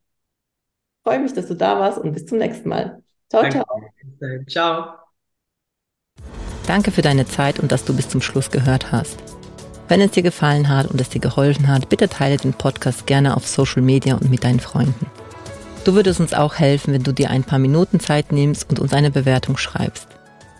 freue 1.04 1.20
mich, 1.20 1.32
dass 1.32 1.46
du 1.46 1.54
da 1.54 1.78
warst 1.78 1.98
und 1.98 2.12
bis 2.12 2.26
zum 2.26 2.38
nächsten 2.38 2.68
Mal. 2.68 3.02
Ciao, 3.30 3.42
Danke. 3.42 3.62
ciao. 3.64 4.44
Ciao. 4.48 4.94
Danke 6.66 6.90
für 6.90 7.02
deine 7.02 7.26
Zeit 7.26 7.60
und 7.60 7.72
dass 7.72 7.84
du 7.84 7.94
bis 7.94 8.08
zum 8.08 8.20
Schluss 8.20 8.50
gehört 8.50 8.92
hast. 8.92 9.18
Wenn 9.88 10.02
es 10.02 10.10
dir 10.10 10.22
gefallen 10.22 10.68
hat 10.68 10.86
und 10.88 11.00
es 11.00 11.08
dir 11.08 11.20
geholfen 11.20 11.68
hat, 11.68 11.88
bitte 11.88 12.08
teile 12.10 12.36
den 12.36 12.52
Podcast 12.52 13.06
gerne 13.06 13.36
auf 13.36 13.46
Social 13.46 13.80
Media 13.80 14.16
und 14.16 14.30
mit 14.30 14.44
deinen 14.44 14.60
Freunden. 14.60 15.06
Du 15.84 15.94
würdest 15.94 16.20
uns 16.20 16.34
auch 16.34 16.56
helfen, 16.56 16.92
wenn 16.92 17.02
du 17.02 17.12
dir 17.12 17.30
ein 17.30 17.44
paar 17.44 17.58
Minuten 17.58 18.00
Zeit 18.00 18.32
nimmst 18.32 18.68
und 18.68 18.80
uns 18.80 18.92
eine 18.92 19.10
Bewertung 19.10 19.56
schreibst. 19.56 20.17